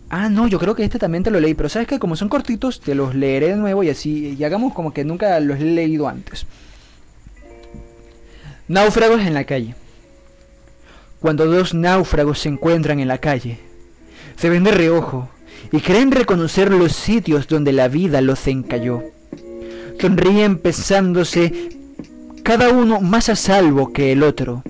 Ah, 0.10 0.30
no, 0.30 0.48
yo 0.48 0.60
creo 0.60 0.76
que 0.76 0.84
este 0.84 1.00
también 1.00 1.24
te 1.24 1.32
lo 1.32 1.40
leí, 1.40 1.56
pero 1.56 1.70
sabes 1.70 1.88
que 1.88 1.98
como 1.98 2.16
son 2.16 2.30
cortitos, 2.30 2.80
te 2.80 2.94
los 2.94 3.16
leeré 3.16 3.48
de 3.48 3.56
nuevo 3.56 3.84
y 3.84 3.90
así, 3.90 4.36
y 4.38 4.44
hagamos 4.44 4.74
como 4.74 4.94
que 4.94 5.04
nunca 5.04 5.40
los 5.40 5.60
he 5.60 5.64
leído 5.64 6.08
antes. 6.08 6.46
Náufragos 8.68 9.22
en 9.22 9.34
la 9.34 9.44
calle. 9.44 9.76
Cuando 11.20 11.48
dos 11.48 11.74
náufragos 11.74 12.40
se 12.40 12.50
encuentran 12.50 13.00
en 13.00 13.08
la 13.08 13.18
calle, 13.18 13.58
se 14.36 14.50
ven 14.50 14.64
de 14.64 14.72
reojo 14.72 15.30
y 15.72 15.80
creen 15.80 16.12
reconocer 16.12 16.72
los 16.72 16.92
sitios 16.94 17.48
donde 17.48 17.74
la 17.74 17.88
vida 17.88 18.22
los 18.22 18.46
encalló. 18.48 19.04
Sonríen 20.00 20.60
pensándose 20.60 21.70
cada 22.44 22.70
uno 22.70 23.02
más 23.02 23.30
a 23.30 23.36
salvo 23.36 23.94
que 23.94 24.12
el 24.12 24.22
otro. 24.22 24.64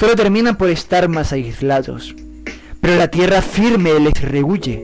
Solo 0.00 0.16
terminan 0.16 0.56
por 0.56 0.70
estar 0.70 1.08
más 1.08 1.32
aislados 1.32 2.16
pero 2.80 2.96
la 2.96 3.08
tierra 3.08 3.42
firme 3.42 3.98
les 4.00 4.20
rehuye 4.22 4.82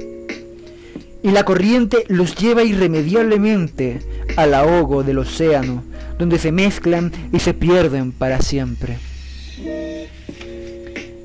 y 1.23 1.31
la 1.31 1.45
corriente 1.45 2.05
los 2.09 2.37
lleva 2.37 2.63
irremediablemente 2.63 4.01
al 4.37 4.55
ahogo 4.55 5.03
del 5.03 5.19
océano, 5.19 5.83
donde 6.19 6.39
se 6.39 6.53
mezclan 6.53 7.11
y 7.33 7.41
se 7.41 7.53
pierden 7.53 8.13
para 8.13 8.41
siempre. 8.43 8.99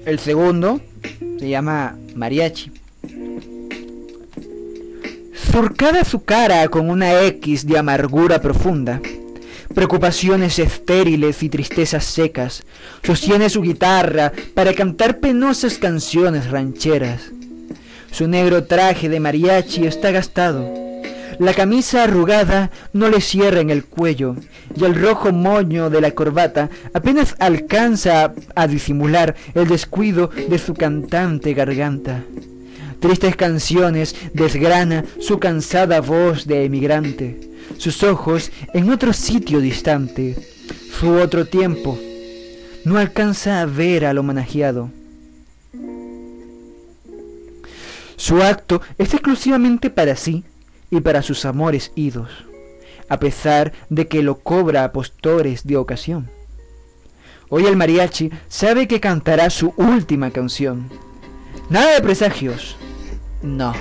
El 0.06 0.17
segundo 0.17 0.82
se 1.39 1.49
llama 1.49 1.97
Mariachi. 2.15 2.71
Surcada 5.51 6.04
su 6.04 6.23
cara 6.23 6.67
con 6.69 6.89
una 6.89 7.21
X 7.23 7.67
de 7.67 7.77
amargura 7.77 8.41
profunda, 8.41 9.01
preocupaciones 9.74 10.60
estériles 10.60 11.44
y 11.44 11.50
tristezas 11.50 12.06
secas. 12.06 12.64
Sostiene 13.04 13.50
su 13.50 13.62
guitarra 13.62 14.32
para 14.54 14.74
cantar 14.74 15.20
penosas 15.20 15.78
canciones 15.78 16.50
rancheras. 16.50 17.32
Su 18.12 18.28
negro 18.28 18.66
traje 18.66 19.10
de 19.10 19.20
mariachi 19.20 19.86
está 19.86 20.12
gastado. 20.12 20.74
La 21.40 21.54
camisa 21.54 22.04
arrugada 22.04 22.70
no 22.94 23.10
le 23.10 23.22
cierra 23.22 23.62
en 23.62 23.70
el 23.70 23.86
cuello 23.86 24.36
y 24.76 24.84
el 24.84 24.96
rojo 24.96 25.32
moño 25.32 25.90
de 25.90 26.02
la 26.02 26.12
corbata 26.12 26.70
apenas 26.94 27.36
alcanza 27.40 28.34
a 28.54 28.68
disimular 28.68 29.36
el 29.56 29.68
descuido 29.68 30.30
de 30.50 30.60
su 30.60 30.74
cantante 30.74 31.54
garganta. 31.54 32.22
Tristes 33.00 33.36
canciones 33.36 34.16
desgrana 34.34 35.06
su 35.20 35.40
cansada 35.40 36.02
voz 36.02 36.46
de 36.46 36.66
emigrante 36.66 37.51
sus 37.78 38.04
ojos 38.04 38.52
en 38.74 38.90
otro 38.90 39.14
sitio 39.14 39.60
distante, 39.60 40.36
su 41.00 41.12
otro 41.14 41.46
tiempo. 41.46 41.98
No 42.86 42.98
alcanza 42.98 43.62
a 43.62 43.66
ver 43.66 44.06
al 44.06 44.18
homenajeado. 44.18 44.90
Su 48.16 48.42
acto 48.44 48.82
es 48.98 49.14
exclusivamente 49.14 49.90
para 49.90 50.16
sí 50.16 50.44
y 50.90 51.02
para 51.02 51.22
sus 51.22 51.46
amores 51.46 51.92
idos, 51.96 52.30
a 53.10 53.20
pesar 53.20 53.74
de 53.90 54.08
que 54.08 54.22
lo 54.22 54.40
cobra 54.40 54.84
a 54.84 54.92
postores 54.92 55.66
de 55.66 55.78
ocasión. 55.78 56.30
Hoy 57.50 57.66
el 57.66 57.76
mariachi 57.76 58.32
sabe 58.48 58.88
que 58.88 59.00
cantará 59.00 59.50
su 59.50 59.74
última 59.76 60.32
canción. 60.32 60.90
Nada 61.70 61.96
de 61.96 62.02
presagios. 62.02 62.78
No. 63.42 63.74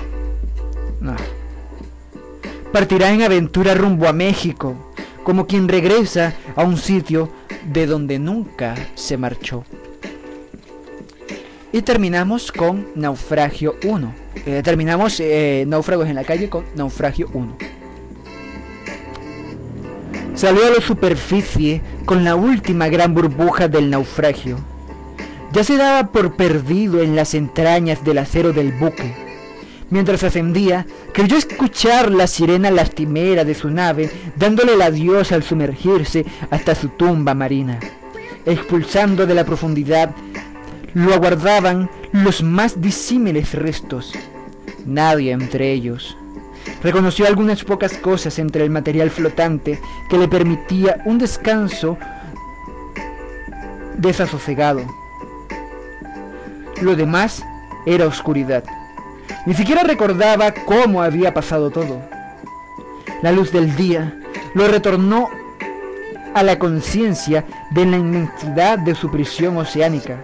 No 1.01 1.40
partirá 2.73 3.11
en 3.13 3.23
aventura 3.23 3.75
rumbo 3.75 4.07
a 4.07 4.13
México, 4.13 4.77
como 5.25 5.47
quien 5.47 5.69
regresa 5.69 6.35
a 6.57 6.65
un 6.65 6.77
sitio 6.77 7.31
de 7.65 7.87
donde 7.87 8.19
nunca 8.19 8.75
se 8.95 9.17
marchó. 9.17 9.65
Y 11.73 11.83
terminamos 11.83 12.51
con 12.51 12.89
Naufragio 12.95 13.77
1. 13.85 14.15
Eh, 14.47 14.61
terminamos 14.65 15.21
eh, 15.21 15.65
Náufragos 15.69 16.09
en 16.09 16.17
la 16.17 16.25
calle 16.25 16.49
con 16.49 16.65
Naufragio 16.75 17.29
1. 17.33 17.57
Salió 20.35 20.67
a 20.67 20.71
la 20.71 20.81
superficie 20.81 21.83
con 22.07 22.25
la 22.25 22.35
última 22.35 22.89
gran 22.89 23.15
burbuja 23.15 23.69
del 23.69 23.91
naufragio. 23.91 24.57
Ya 25.53 25.65
se 25.65 25.77
daba 25.77 26.13
por 26.13 26.37
perdido 26.37 27.03
en 27.03 27.15
las 27.15 27.35
entrañas 27.35 28.05
del 28.05 28.19
acero 28.19 28.53
del 28.53 28.73
buque 28.73 29.30
Mientras 29.91 30.23
ascendía, 30.23 30.87
creyó 31.13 31.37
escuchar 31.37 32.13
la 32.13 32.29
sirena 32.29 32.71
lastimera 32.71 33.45
de 33.45 33.55
su 33.55 33.71
nave, 33.71 34.09
dándole 34.37 34.75
el 34.75 34.83
adiós 34.83 35.33
al 35.33 35.43
sumergirse 35.43 36.25
hasta 36.51 36.77
su 36.77 36.91
tumba 36.91 37.35
marina. 37.35 37.81
Expulsando 38.47 39.27
de 39.27 39.35
la 39.35 39.45
profundidad, 39.45 40.15
lo 40.95 41.13
aguardaban 41.13 41.91
los 42.13 42.43
más 42.43 42.81
disímiles 42.81 43.53
restos. 43.55 44.13
Nadie 44.87 45.33
entre 45.33 45.73
ellos. 45.73 46.17
Reconoció 46.83 47.27
algunas 47.27 47.65
pocas 47.65 47.95
cosas 47.95 48.39
entre 48.39 48.65
el 48.65 48.71
material 48.71 49.11
flotante 49.11 49.81
que 50.09 50.19
le 50.19 50.29
permitía 50.29 51.03
un 51.05 51.19
descanso 51.19 51.99
desasosegado. 53.99 54.83
Lo 56.81 56.95
demás 56.95 57.45
era 57.87 58.07
oscuridad. 58.07 58.65
Ni 59.47 59.55
siquiera 59.55 59.83
recordaba 59.83 60.53
cómo 60.53 61.03
había 61.03 61.33
pasado 61.33 61.71
todo. 61.71 62.01
La 63.23 63.33
luz 63.33 63.53
del 63.53 63.75
día 63.77 64.19
lo 64.55 64.69
retornó 64.69 65.29
a 66.35 66.43
la 66.43 66.59
conciencia 66.59 67.45
de 67.71 67.87
la 67.87 67.97
inmensidad 67.97 68.79
de 68.79 68.95
su 68.95 69.11
prisión 69.11 69.57
oceánica. 69.57 70.19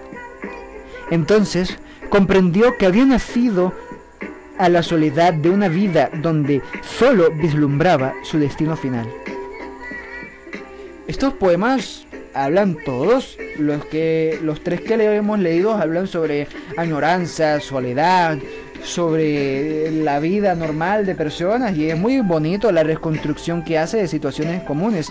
Entonces 1.11 1.79
comprendió 2.09 2.77
que 2.77 2.87
había 2.87 3.05
nacido 3.05 3.73
a 4.59 4.69
la 4.69 4.83
soledad 4.83 5.35
de 5.35 5.51
una 5.51 5.69
vida 5.69 6.11
donde 6.23 6.63
solo 6.83 7.31
vislumbraba 7.31 8.15
su 8.23 8.39
destino 8.39 8.77
final. 8.77 9.07
Estos 11.07 11.35
poemas 11.35 12.07
hablan 12.35 12.77
todos, 12.85 13.39
los 13.59 13.85
que 13.87 14.39
los 14.43 14.63
tres 14.63 14.81
que 14.81 14.97
le 14.97 15.15
hemos 15.17 15.39
leído 15.39 15.75
hablan 15.75 16.07
sobre 16.07 16.49
añoranza, 16.77 17.61
soledad, 17.61 18.39
sobre 18.87 19.90
la 19.90 20.20
vida 20.20 20.55
normal 20.55 21.05
de 21.05 21.14
personas 21.14 21.77
y 21.77 21.90
es 21.90 21.99
muy 21.99 22.20
bonito 22.20 22.70
la 22.72 22.83
reconstrucción 22.83 23.64
que 23.64 23.79
hace 23.79 23.99
de 23.99 24.09
situaciones 24.09 24.62
comunes. 24.62 25.09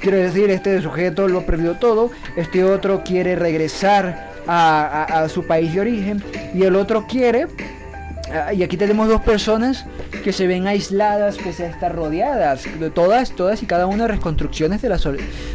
Quiero 0.00 0.16
decir, 0.16 0.50
este 0.50 0.80
sujeto 0.80 1.28
lo 1.28 1.44
perdió 1.44 1.74
todo, 1.74 2.10
este 2.36 2.64
otro 2.64 3.04
quiere 3.04 3.36
regresar 3.36 4.30
a, 4.46 5.26
su 5.28 5.46
país 5.46 5.74
de 5.74 5.80
origen 5.80 6.24
y 6.54 6.62
el 6.62 6.74
otro 6.74 7.06
quiere 7.06 7.46
Ah, 8.32 8.54
y 8.54 8.62
aquí 8.62 8.76
tenemos 8.76 9.08
dos 9.08 9.20
personas 9.22 9.86
que 10.22 10.32
se 10.32 10.46
ven 10.46 10.68
aisladas 10.68 11.36
pese 11.38 11.64
a 11.64 11.68
estar 11.68 11.94
rodeadas. 11.94 12.64
De 12.78 12.90
todas, 12.90 13.32
todas 13.32 13.62
y 13.62 13.66
cada 13.66 13.86
una 13.86 14.06
reconstrucciones 14.06 14.82
de 14.82 14.88
la, 14.88 15.00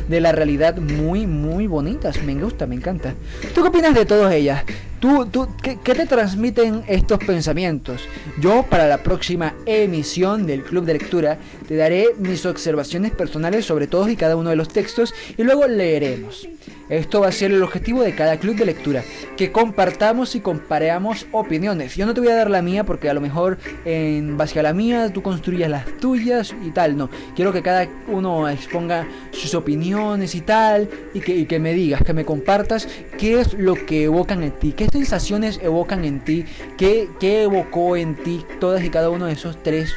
de 0.10 0.20
la 0.20 0.32
realidad 0.34 0.76
muy, 0.78 1.26
muy 1.26 1.68
bonitas. 1.68 2.22
Me 2.24 2.36
gusta, 2.36 2.68
me 2.68 2.76
encanta. 2.76 3.14
¿Tú 3.54 3.62
qué 3.62 3.70
opinas 3.70 3.96
de 3.96 4.06
todas 4.06 4.34
ellas? 4.34 4.64
¿Tú, 5.06 5.28
tú, 5.28 5.48
qué, 5.62 5.78
qué 5.84 5.94
te 5.94 6.08
transmiten 6.08 6.82
estos 6.88 7.20
pensamientos? 7.20 8.02
Yo, 8.42 8.64
para 8.64 8.88
la 8.88 9.04
próxima 9.04 9.54
emisión 9.68 10.48
del 10.48 10.64
Club 10.64 10.84
de 10.84 10.94
Lectura, 10.94 11.38
te 11.68 11.76
daré 11.76 12.08
mis 12.18 12.44
observaciones 12.48 13.12
personales 13.12 13.66
sobre 13.66 13.86
todos 13.86 14.10
y 14.10 14.16
cada 14.16 14.36
uno 14.36 14.50
de 14.50 14.56
los 14.56 14.70
textos 14.70 15.14
y 15.38 15.44
luego 15.44 15.68
leeremos. 15.68 16.48
Esto 16.90 17.22
va 17.22 17.30
a 17.30 17.32
ser 17.32 17.52
el 17.52 17.64
objetivo 17.64 18.04
de 18.04 18.14
cada 18.14 18.38
club 18.38 18.56
de 18.56 18.66
lectura, 18.66 19.04
que 19.38 19.52
compartamos 19.52 20.36
y 20.36 20.40
compareamos 20.40 21.26
opiniones. 21.32 21.96
Yo 21.96 22.06
no 22.06 22.14
te 22.14 22.22
voy 22.22 22.30
a 22.30 22.36
dar 22.36 22.52
la 22.52 22.62
mía 22.62 22.84
porque 22.84 23.10
a 23.10 23.14
lo 23.16 23.22
mejor 23.22 23.58
en 23.86 24.38
base 24.38 24.60
a 24.60 24.64
la 24.64 24.72
mía 24.72 25.12
tú 25.12 25.24
construyas 25.24 25.70
las 25.70 25.86
tuyas 25.98 26.54
y 26.64 26.70
tal, 26.70 26.96
no. 26.96 27.10
Quiero 27.36 27.52
que 27.52 27.64
cada 27.64 27.88
uno 28.08 28.48
exponga 28.48 29.08
sus 29.32 29.56
opiniones 29.56 30.36
y 30.36 30.42
tal, 30.42 30.88
y 31.16 31.46
que, 31.46 31.60
me 31.60 31.74
digas, 31.74 32.04
que 32.04 32.14
me 32.14 32.24
compartas 32.24 32.88
qué 33.18 33.40
es 33.40 33.54
lo 33.54 33.74
que 33.74 34.04
evocan 34.04 34.44
en 34.44 34.52
ti, 34.52 34.74
qué 34.74 34.86
sensaciones 34.96 35.60
evocan 35.62 36.06
en 36.06 36.22
ti, 36.22 36.46
qué, 36.78 37.10
qué 37.20 37.44
evocó 37.44 37.98
en 37.98 38.16
ti 38.16 38.46
todas 38.62 38.82
y 38.82 38.90
cada 38.90 39.10
uno 39.10 39.26
de 39.26 39.34
esos 39.34 39.62
tres 39.62 39.94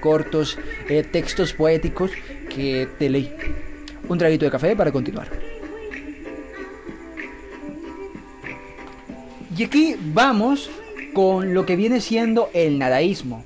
cortos 0.00 0.58
eh, 0.88 1.04
textos 1.04 1.52
poéticos 1.52 2.10
que 2.52 2.88
te 2.98 3.08
leí. 3.08 3.32
Un 4.08 4.18
traguito 4.18 4.44
de 4.44 4.50
café 4.50 4.74
para 4.74 4.90
continuar. 4.90 5.28
Y 9.56 9.64
aquí 9.64 9.94
vamos 10.00 10.68
con 11.14 11.54
lo 11.54 11.64
que 11.64 11.76
viene 11.76 12.00
siendo 12.00 12.50
el 12.52 12.78
nadaísmo. 12.78 13.44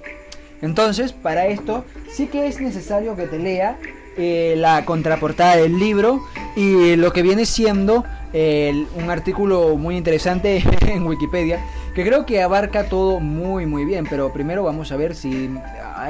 Entonces, 0.62 1.12
para 1.12 1.49
esto 1.49 1.85
sí 2.11 2.29
que 2.29 2.47
es 2.47 2.61
necesario 2.61 3.14
que 3.14 3.27
te 3.27 3.38
lea 3.38 3.79
eh, 4.17 4.55
la 4.57 4.87
contraportada 4.87 5.57
del 5.57 5.79
libro 5.79 6.23
y 6.57 6.97
lo 6.97 7.12
que 7.12 7.23
viene 7.23 7.45
siendo 7.45 8.05
un 8.35 9.11
artículo 9.11 9.77
muy 9.77 9.97
interesante 9.97 10.62
en 10.88 11.07
Wikipedia 11.07 11.64
que 11.94 12.05
creo 12.05 12.27
que 12.27 12.42
abarca 12.42 12.88
todo 12.88 13.20
muy 13.20 13.64
muy 13.66 13.85
bien. 13.85 14.07
Pero 14.09 14.33
primero 14.33 14.64
vamos 14.64 14.90
a 14.92 14.97
ver 14.97 15.14
si 15.14 15.51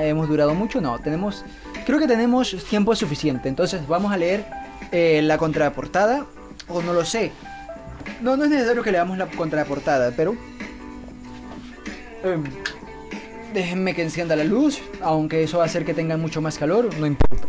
hemos 0.01 0.29
durado 0.29 0.55
mucho. 0.55 0.81
No, 0.81 0.99
tenemos, 0.99 1.45
creo 1.87 1.99
que 1.99 2.07
tenemos 2.07 2.57
tiempo 2.69 2.95
suficiente. 2.97 3.49
Entonces 3.49 3.87
vamos 3.87 4.13
a 4.13 4.17
leer 4.17 4.47
eh, 4.91 5.21
la 5.23 5.39
contraportada 5.39 6.25
o 6.69 6.83
no 6.83 6.93
lo 6.93 7.05
sé. 7.05 7.33
No, 8.23 8.37
no 8.37 8.45
es 8.45 8.51
necesario 8.51 8.83
que 8.83 8.93
leamos 8.93 9.19
la 9.19 9.27
contraportada, 9.27 10.13
pero... 10.17 10.35
Em, 12.23 12.43
déjenme 13.53 13.95
que 13.95 14.03
encienda 14.03 14.35
la 14.35 14.45
luz, 14.45 14.81
aunque 15.03 15.43
eso 15.43 15.59
va 15.59 15.65
a 15.65 15.67
hacer 15.67 15.85
que 15.85 15.95
tengan 15.95 16.21
mucho 16.21 16.41
más 16.41 16.59
calor, 16.59 16.89
no 16.99 17.07
importa. 17.07 17.47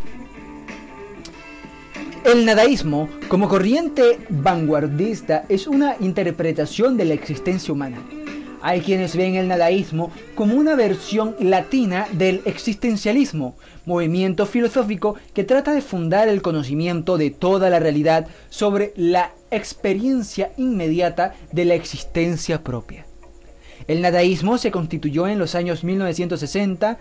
El 2.36 2.46
nadaísmo, 2.46 3.08
como 3.30 3.48
corriente 3.48 4.20
vanguardista, 4.28 5.46
es 5.48 5.68
una 5.68 5.96
interpretación 6.02 6.98
de 6.98 7.06
la 7.06 7.14
existencia 7.14 7.74
humana. 7.74 8.06
Hay 8.62 8.82
quienes 8.82 9.16
ven 9.16 9.36
el 9.36 9.48
nadaísmo 9.48 10.12
como 10.36 10.56
una 10.56 10.76
versión 10.76 11.38
latina 11.40 12.08
del 12.12 12.42
existencialismo, 12.44 13.56
movimiento 13.86 14.46
filosófico 14.46 15.16
que 15.34 15.46
trata 15.46 15.74
de 15.74 15.82
fundar 15.82 16.28
el 16.28 16.42
conocimiento 16.42 17.18
de 17.18 17.30
toda 17.30 17.70
la 17.70 17.80
realidad 17.80 18.28
sobre 18.50 18.92
la 18.98 19.32
experiencia 19.50 20.52
inmediata 20.58 21.36
de 21.54 21.64
la 21.64 21.76
existencia 21.76 22.66
propia. 22.66 23.06
El 23.88 24.02
nadaísmo 24.02 24.58
se 24.58 24.72
constituyó 24.72 25.30
en 25.30 25.40
los 25.40 25.56
años 25.56 25.86
1960 25.86 26.98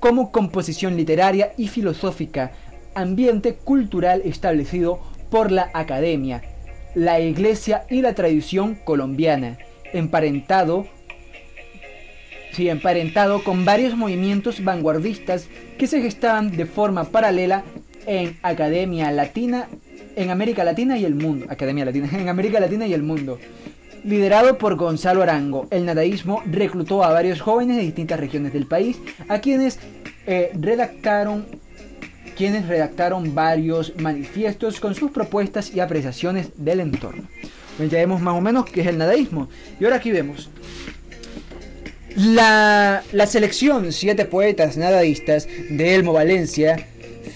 como 0.00 0.32
composición 0.32 0.96
literaria 0.96 1.52
y 1.58 1.68
filosófica, 1.68 2.52
ambiente 2.98 3.54
cultural 3.54 4.22
establecido 4.24 5.00
por 5.30 5.52
la 5.52 5.70
academia, 5.74 6.42
la 6.94 7.20
iglesia 7.20 7.84
y 7.90 8.02
la 8.02 8.14
tradición 8.14 8.74
colombiana, 8.74 9.58
emparentado, 9.92 10.86
sí, 12.52 12.68
emparentado 12.68 13.44
con 13.44 13.64
varios 13.64 13.96
movimientos 13.96 14.64
vanguardistas 14.64 15.48
que 15.78 15.86
se 15.86 16.00
gestaban 16.00 16.56
de 16.56 16.66
forma 16.66 17.04
paralela 17.04 17.64
en 18.06 18.38
Academia 18.42 19.10
Latina 19.10 19.68
en 20.18 20.30
América 20.30 20.64
Latina 20.64 20.98
y 20.98 21.04
el 21.04 21.14
mundo. 21.14 21.46
Academia 21.48 21.84
Latina, 21.84 22.08
en 22.12 22.28
América 22.28 22.60
Latina 22.60 22.86
y 22.86 22.92
el 22.92 23.02
mundo. 23.02 23.38
Liderado 24.04 24.58
por 24.58 24.76
Gonzalo 24.76 25.22
Arango, 25.22 25.66
el 25.70 25.84
nadaísmo 25.84 26.42
reclutó 26.46 27.04
a 27.04 27.12
varios 27.12 27.40
jóvenes 27.40 27.76
de 27.76 27.82
distintas 27.82 28.18
regiones 28.18 28.52
del 28.52 28.66
país, 28.66 28.98
a 29.28 29.40
quienes 29.40 29.78
eh, 30.26 30.50
redactaron 30.54 31.46
quienes 32.38 32.68
redactaron 32.68 33.34
varios 33.34 33.92
manifiestos 33.96 34.78
con 34.78 34.94
sus 34.94 35.10
propuestas 35.10 35.74
y 35.74 35.80
apreciaciones 35.80 36.50
del 36.56 36.78
entorno. 36.78 37.24
Pues 37.76 37.90
ya 37.90 37.98
vemos 37.98 38.20
más 38.20 38.34
o 38.34 38.40
menos 38.40 38.70
qué 38.70 38.82
es 38.82 38.86
el 38.86 38.96
nadaísmo. 38.96 39.48
Y 39.80 39.84
ahora 39.84 39.96
aquí 39.96 40.12
vemos. 40.12 40.48
La, 42.14 43.02
la 43.10 43.26
selección 43.26 43.92
Siete 43.92 44.24
Poetas 44.24 44.76
Nadaístas 44.76 45.48
de 45.68 45.96
Elmo 45.96 46.12
Valencia 46.12 46.86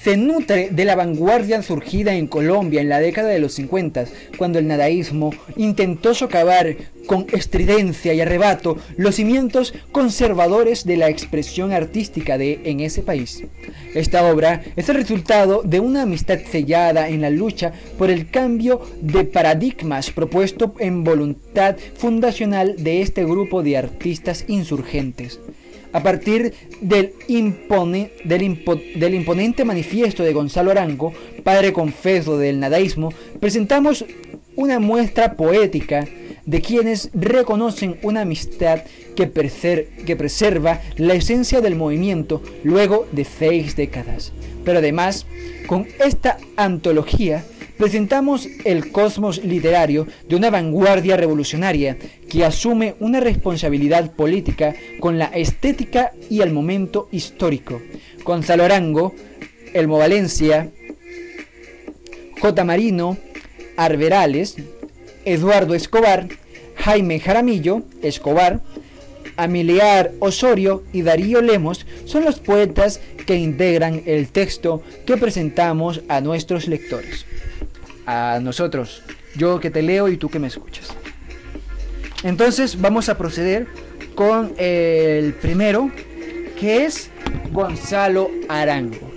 se 0.03 0.17
nutre 0.17 0.71
de 0.71 0.85
la 0.85 0.97
vanguardia 0.97 1.63
surgida 1.63 2.15
en 2.15 2.27
Colombia 2.27 2.81
en 2.81 2.89
la 2.89 2.99
década 2.99 3.29
de 3.29 3.39
los 3.39 3.53
50, 3.55 4.07
cuando 4.37 4.59
el 4.59 4.67
nadaísmo 4.67 5.33
intentó 5.57 6.13
socavar 6.13 6.75
con 7.07 7.27
estridencia 7.33 8.13
y 8.13 8.21
arrebato 8.21 8.79
los 8.97 9.15
cimientos 9.15 9.75
conservadores 9.93 10.85
de 10.85 10.97
la 10.97 11.09
expresión 11.09 11.73
artística 11.73 12.37
de 12.37 12.61
en 12.65 12.81
ese 12.81 13.03
país. 13.03 13.45
Esta 13.95 14.25
obra 14.29 14.63
es 14.75 14.89
el 14.89 14.97
resultado 14.97 15.63
de 15.63 15.79
una 15.79 16.03
amistad 16.03 16.41
sellada 16.51 17.09
en 17.09 17.21
la 17.21 17.31
lucha 17.31 17.73
por 17.97 18.11
el 18.11 18.29
cambio 18.29 18.81
de 19.01 19.25
paradigmas 19.25 20.11
propuesto 20.11 20.75
en 20.81 21.05
voluntad 21.05 21.77
fundacional 21.95 22.75
de 22.83 23.03
este 23.03 23.25
grupo 23.25 23.63
de 23.63 23.77
artistas 23.77 24.45
insurgentes. 24.49 25.39
A 25.93 26.03
partir 26.03 26.55
del, 26.81 27.13
imponente 29.15 29.65
manifiesto 29.65 30.23
de 30.23 30.33
Gonzalo 30.33 30.71
Arango, 30.71 31.13
padre 31.45 31.73
confeso 31.73 32.39
del 32.39 32.61
nadaísmo, 32.61 33.13
presentamos 33.41 34.05
una 34.57 34.79
muestra 34.79 35.35
poética 35.35 36.07
de 36.47 36.61
quienes 36.61 37.11
reconocen 37.15 37.99
una 38.03 38.23
amistad 38.23 38.83
que, 39.15 39.31
que, 39.31 40.17
preserva 40.17 40.81
la 40.97 41.15
esencia 41.15 41.61
del 41.61 41.77
movimiento 41.77 42.43
luego 42.65 43.07
de 43.13 43.25
seis 43.25 43.77
décadas. 43.77 44.33
Pero 44.65 44.79
además, 44.79 45.27
con 45.67 45.87
esta 46.05 46.39
antología 46.57 47.45
presentamos 47.83 48.47
el 48.65 48.93
cosmos 48.93 49.43
literario 49.45 50.07
de 50.29 50.37
una 50.37 50.51
vanguardia 50.51 51.17
revolucionaria 51.17 51.97
que 52.31 52.45
asume 52.45 52.95
una 53.01 53.19
responsabilidad 53.19 54.13
política 54.13 54.77
con 55.01 55.19
la 55.19 55.25
estética 55.25 56.13
y 56.31 56.43
el 56.43 56.53
momento 56.53 57.09
histórico. 57.11 57.83
Gonzalo 58.23 58.63
Arango, 58.63 59.13
Elmo 59.75 59.99
Valencia, 59.99 60.71
J. 62.41 62.65
Marino, 62.65 63.17
Arberales, 63.77 64.55
Eduardo 65.25 65.75
Escobar, 65.75 66.29
Jaime 66.77 67.19
Jaramillo, 67.19 67.83
Escobar, 68.01 68.61
Amiliar 69.37 70.13
Osorio 70.21 70.85
y 70.93 71.03
Darío 71.03 71.43
Lemos 71.43 71.85
son 72.05 72.25
los 72.25 72.39
poetas 72.39 73.01
que 73.27 73.35
integran 73.35 74.03
el 74.07 74.29
texto 74.29 74.85
que 75.05 75.17
presentamos 75.17 76.03
a 76.07 76.21
nuestros 76.21 76.69
lectores 76.69 77.27
a 78.07 78.39
nosotros, 78.43 79.03
yo 79.37 79.61
que 79.61 79.71
te 79.71 79.83
leo 79.83 80.09
y 80.09 80.17
tú 80.17 80.29
que 80.29 80.39
me 80.39 80.49
escuchas. 80.49 80.89
Entonces 82.23 82.81
vamos 82.81 83.09
a 83.09 83.19
proceder 83.19 83.67
con 84.15 84.53
el 84.59 85.35
primero, 85.35 85.91
que 86.59 86.85
es 86.85 87.11
Gonzalo 87.51 88.31
Arango. 88.49 89.11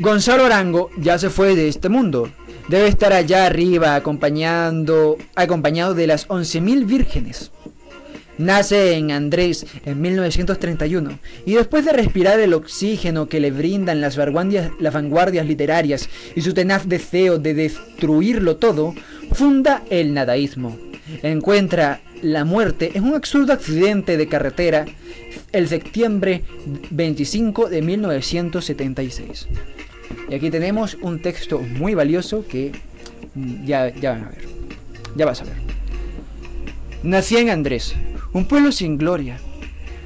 Gonzalo 0.00 0.44
Arango 0.44 0.90
ya 0.98 1.18
se 1.18 1.30
fue 1.30 1.54
de 1.54 1.68
este 1.68 1.88
mundo. 1.88 2.30
Debe 2.68 2.88
estar 2.88 3.12
allá 3.12 3.46
arriba 3.46 3.94
acompañando, 3.94 5.16
acompañado 5.34 5.94
de 5.94 6.06
las 6.06 6.28
11.000 6.28 6.86
vírgenes. 6.86 7.50
Nace 8.36 8.94
en 8.94 9.12
Andrés 9.12 9.64
en 9.84 10.00
1931 10.00 11.18
y 11.46 11.54
después 11.54 11.84
de 11.84 11.92
respirar 11.92 12.40
el 12.40 12.52
oxígeno 12.54 13.28
que 13.28 13.38
le 13.38 13.52
brindan 13.52 14.00
las 14.00 14.16
vanguardias, 14.16 15.46
literarias 15.46 16.08
y 16.34 16.40
su 16.40 16.52
tenaz 16.52 16.88
deseo 16.88 17.38
de 17.38 17.54
destruirlo 17.54 18.56
todo, 18.56 18.94
funda 19.32 19.84
el 19.88 20.14
nadaísmo. 20.14 20.76
Encuentra 21.22 22.00
la 22.22 22.44
muerte 22.44 22.92
en 22.94 23.04
un 23.04 23.14
absurdo 23.14 23.52
accidente 23.52 24.16
de 24.16 24.26
carretera 24.26 24.86
el 25.52 25.68
septiembre 25.68 26.42
25 26.90 27.68
de 27.68 27.82
1976. 27.82 29.46
Y 30.28 30.34
aquí 30.34 30.50
tenemos 30.50 30.96
un 31.00 31.20
texto 31.20 31.60
muy 31.60 31.94
valioso 31.94 32.44
que 32.46 32.72
mm, 33.34 33.64
ya, 33.64 33.94
ya 33.94 34.12
van 34.12 34.24
a 34.24 34.28
ver. 34.30 34.44
Ya 35.14 35.26
vas 35.26 35.40
a 35.42 35.44
ver. 35.44 35.54
Nací 37.02 37.36
en 37.36 37.50
Andrés, 37.50 37.94
un 38.34 38.44
pueblo 38.44 38.72
sin 38.72 38.98
gloria, 38.98 39.38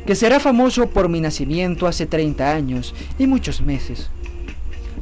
que 0.06 0.14
será 0.14 0.38
famoso 0.38 0.90
por 0.90 1.08
mi 1.08 1.20
nacimiento 1.20 1.86
hace 1.86 2.06
30 2.06 2.54
años 2.54 2.94
y 3.18 3.26
muchos 3.26 3.60
meses. 3.62 4.10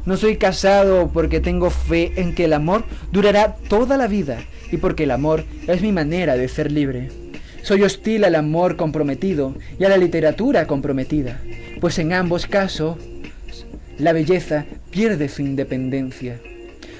No 0.05 0.15
soy 0.17 0.37
casado 0.37 1.11
porque 1.13 1.41
tengo 1.41 1.69
fe 1.69 2.13
en 2.15 2.33
que 2.33 2.45
el 2.45 2.53
amor 2.53 2.85
durará 3.11 3.55
toda 3.55 3.97
la 3.97 4.07
vida 4.07 4.39
y 4.71 4.77
porque 4.77 5.03
el 5.03 5.11
amor 5.11 5.43
es 5.67 5.81
mi 5.81 5.91
manera 5.91 6.37
de 6.37 6.47
ser 6.47 6.71
libre. 6.71 7.09
Soy 7.61 7.83
hostil 7.83 8.23
al 8.23 8.35
amor 8.35 8.77
comprometido 8.77 9.53
y 9.77 9.83
a 9.83 9.89
la 9.89 9.97
literatura 9.97 10.65
comprometida, 10.65 11.41
pues 11.81 11.99
en 11.99 12.13
ambos 12.13 12.47
casos 12.47 12.95
la 13.99 14.13
belleza 14.13 14.65
pierde 14.89 15.27
su 15.27 15.41
independencia. 15.41 16.39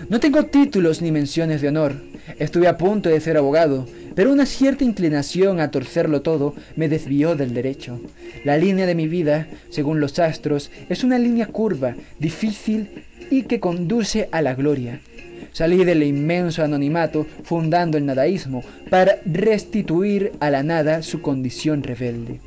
No 0.09 0.19
tengo 0.19 0.43
títulos 0.43 1.01
ni 1.01 1.11
menciones 1.11 1.61
de 1.61 1.69
honor. 1.69 1.95
Estuve 2.39 2.67
a 2.67 2.77
punto 2.77 3.07
de 3.07 3.21
ser 3.21 3.37
abogado, 3.37 3.87
pero 4.17 4.33
una 4.33 4.47
cierta 4.47 4.83
inclinación 4.83 5.59
a 5.59 5.69
torcerlo 5.69 6.23
todo 6.23 6.55
me 6.75 6.89
desvió 6.89 7.35
del 7.35 7.53
derecho. 7.53 8.01
La 8.43 8.57
línea 8.57 8.87
de 8.87 8.95
mi 8.95 9.07
vida, 9.07 9.47
según 9.69 9.99
los 9.99 10.17
astros, 10.17 10.71
es 10.89 11.03
una 11.03 11.19
línea 11.19 11.45
curva, 11.45 11.95
difícil 12.17 12.89
y 13.29 13.43
que 13.43 13.59
conduce 13.59 14.27
a 14.31 14.41
la 14.41 14.55
gloria. 14.55 15.01
Salí 15.51 15.85
del 15.85 16.01
inmenso 16.01 16.63
anonimato 16.63 17.27
fundando 17.43 17.95
el 17.99 18.07
nadaísmo 18.07 18.63
para 18.89 19.19
restituir 19.23 20.31
a 20.39 20.49
la 20.49 20.63
nada 20.63 21.03
su 21.03 21.21
condición 21.21 21.83
rebelde. 21.83 22.41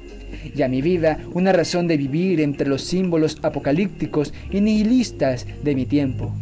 Y 0.53 0.63
a 0.63 0.69
mi 0.69 0.83
vida 0.83 1.21
una 1.35 1.53
razón 1.53 1.87
de 1.87 1.97
vivir 1.97 2.41
entre 2.41 2.67
los 2.67 2.83
símbolos 2.83 3.39
apocalípticos 3.43 4.35
y 4.51 4.61
nihilistas 4.61 5.47
de 5.63 5.77
mi 5.77 5.87
tiempo. 5.87 6.35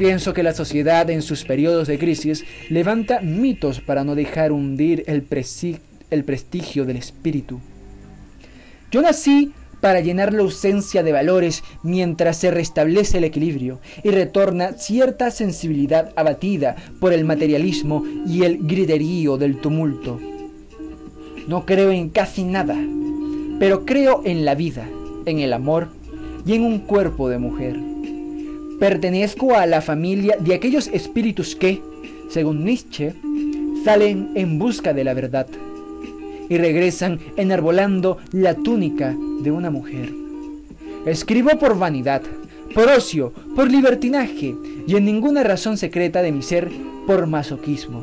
Pienso 0.00 0.32
que 0.32 0.42
la 0.42 0.54
sociedad 0.54 1.10
en 1.10 1.20
sus 1.20 1.44
periodos 1.44 1.86
de 1.86 1.98
crisis 1.98 2.46
levanta 2.70 3.20
mitos 3.20 3.82
para 3.82 4.02
no 4.02 4.14
dejar 4.14 4.50
hundir 4.50 5.04
el, 5.06 5.26
el 6.10 6.24
prestigio 6.24 6.86
del 6.86 6.96
espíritu. 6.96 7.60
Yo 8.90 9.02
nací 9.02 9.52
para 9.82 10.00
llenar 10.00 10.32
la 10.32 10.40
ausencia 10.40 11.02
de 11.02 11.12
valores 11.12 11.62
mientras 11.82 12.38
se 12.38 12.50
restablece 12.50 13.18
el 13.18 13.24
equilibrio 13.24 13.78
y 14.02 14.08
retorna 14.08 14.72
cierta 14.72 15.30
sensibilidad 15.30 16.14
abatida 16.16 16.76
por 16.98 17.12
el 17.12 17.26
materialismo 17.26 18.02
y 18.26 18.44
el 18.44 18.56
griterío 18.66 19.36
del 19.36 19.60
tumulto. 19.60 20.18
No 21.46 21.66
creo 21.66 21.90
en 21.90 22.08
casi 22.08 22.44
nada, 22.44 22.74
pero 23.58 23.84
creo 23.84 24.22
en 24.24 24.46
la 24.46 24.54
vida, 24.54 24.88
en 25.26 25.40
el 25.40 25.52
amor 25.52 25.88
y 26.46 26.54
en 26.54 26.64
un 26.64 26.78
cuerpo 26.78 27.28
de 27.28 27.36
mujer. 27.36 27.89
Pertenezco 28.80 29.54
a 29.54 29.66
la 29.66 29.82
familia 29.82 30.38
de 30.40 30.54
aquellos 30.54 30.86
espíritus 30.88 31.54
que, 31.54 31.82
según 32.30 32.64
Nietzsche, 32.64 33.12
salen 33.84 34.30
en 34.34 34.58
busca 34.58 34.94
de 34.94 35.04
la 35.04 35.12
verdad 35.12 35.46
y 36.48 36.56
regresan 36.56 37.20
enarbolando 37.36 38.16
la 38.32 38.54
túnica 38.54 39.14
de 39.42 39.50
una 39.50 39.70
mujer. 39.70 40.10
Escribo 41.04 41.50
por 41.58 41.78
vanidad, 41.78 42.22
por 42.74 42.88
ocio, 42.88 43.34
por 43.54 43.70
libertinaje 43.70 44.54
y 44.86 44.96
en 44.96 45.04
ninguna 45.04 45.42
razón 45.42 45.76
secreta 45.76 46.22
de 46.22 46.32
mi 46.32 46.42
ser 46.42 46.70
por 47.06 47.26
masoquismo. 47.26 48.02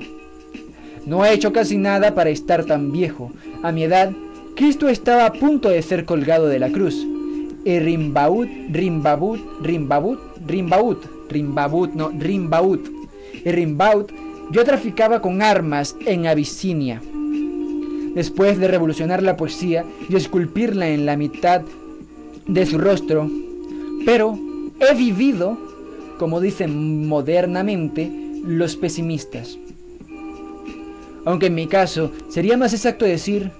No 1.07 1.25
he 1.25 1.33
hecho 1.33 1.51
casi 1.53 1.77
nada 1.77 2.13
para 2.13 2.29
estar 2.29 2.65
tan 2.65 2.91
viejo. 2.91 3.31
A 3.63 3.71
mi 3.71 3.83
edad, 3.83 4.11
Cristo 4.55 4.89
estaba 4.89 5.25
a 5.25 5.33
punto 5.33 5.69
de 5.69 5.81
ser 5.81 6.05
colgado 6.05 6.45
de 6.47 6.59
la 6.59 6.69
cruz. 6.69 7.03
Y 7.65 7.79
Rimbaud, 7.79 8.47
Rimbaud, 8.69 9.39
Rimbaud, 9.61 10.17
Rimbaud, 10.47 10.97
Rimbaud, 11.29 11.89
no, 11.89 12.09
Rimbaud. 12.09 12.79
Y 13.45 13.51
Rimbaud, 13.51 14.07
yo 14.51 14.63
traficaba 14.63 15.21
con 15.21 15.41
armas 15.41 15.95
en 16.05 16.27
Abisinia 16.27 17.01
después 18.17 18.57
de 18.57 18.67
revolucionar 18.67 19.21
la 19.21 19.37
poesía 19.37 19.85
y 20.09 20.15
esculpirla 20.15 20.89
en 20.89 21.05
la 21.05 21.15
mitad 21.15 21.61
de 22.47 22.65
su 22.65 22.79
rostro, 22.79 23.29
pero 24.05 24.39
he 24.79 24.95
vivido, 24.95 25.55
como 26.17 26.41
dicen 26.41 27.07
modernamente, 27.07 28.09
los 28.43 28.75
pesimistas. 28.75 29.59
Aunque 31.25 31.45
en 31.45 31.53
mi 31.53 31.67
caso 31.67 32.11
sería 32.27 32.57
más 32.57 32.73
exacto 32.73 33.05
decir, 33.05 33.51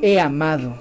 he 0.00 0.18
amado. 0.18 0.74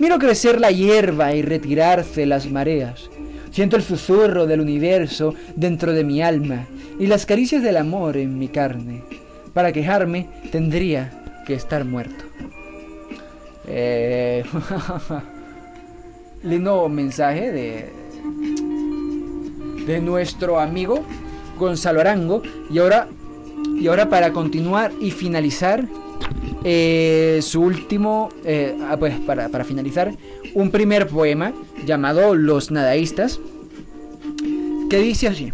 Miro 0.00 0.18
crecer 0.18 0.60
la 0.60 0.72
hierba 0.72 1.32
y 1.34 1.42
retirarse 1.42 2.26
las 2.26 2.50
mareas. 2.50 3.08
Siento 3.54 3.76
el 3.76 3.84
susurro 3.84 4.48
del 4.48 4.60
universo 4.60 5.32
dentro 5.54 5.92
de 5.92 6.02
mi 6.02 6.20
alma 6.20 6.66
y 6.98 7.06
las 7.06 7.24
caricias 7.24 7.62
del 7.62 7.76
amor 7.76 8.16
en 8.16 8.36
mi 8.36 8.48
carne. 8.48 9.04
Para 9.52 9.70
quejarme 9.70 10.26
tendría 10.50 11.22
que 11.46 11.54
estar 11.54 11.84
muerto. 11.84 12.24
Eh, 13.68 14.42
lindo 16.42 16.88
mensaje 16.88 17.52
de, 17.52 17.92
de 19.86 20.00
nuestro 20.00 20.58
amigo 20.58 21.04
Gonzalo 21.56 22.00
Arango. 22.00 22.42
Y 22.72 22.80
ahora, 22.80 23.06
y 23.78 23.86
ahora 23.86 24.08
para 24.08 24.32
continuar 24.32 24.90
y 25.00 25.12
finalizar, 25.12 25.86
eh, 26.64 27.38
su 27.40 27.60
último, 27.60 28.30
eh, 28.44 28.76
ah, 28.88 28.96
pues 28.98 29.14
para, 29.20 29.48
para 29.48 29.62
finalizar, 29.62 30.12
un 30.54 30.70
primer 30.70 31.08
poema 31.08 31.52
llamado 31.84 32.34
Los 32.34 32.70
Nadaístas, 32.70 33.40
que 34.88 34.98
dice 34.98 35.28
así. 35.28 35.50